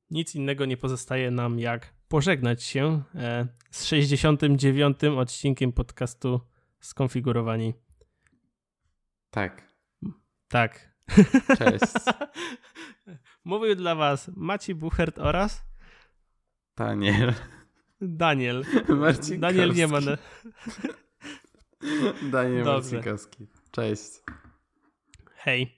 [0.09, 3.03] nic innego nie pozostaje nam jak pożegnać się
[3.71, 5.03] z 69.
[5.17, 6.41] odcinkiem podcastu
[6.79, 7.73] Skonfigurowani.
[9.29, 9.73] Tak.
[10.47, 10.97] Tak.
[11.57, 11.93] Cześć.
[13.43, 15.66] Mówił dla was Maciej Buchert oraz
[16.77, 17.33] Daniel.
[18.01, 18.63] Daniel.
[18.87, 19.99] Marcin Daniel nie ma.
[20.01, 20.17] Na...
[22.31, 23.47] Daniel Marcinkowski.
[23.71, 24.21] Cześć.
[25.35, 25.76] Hej.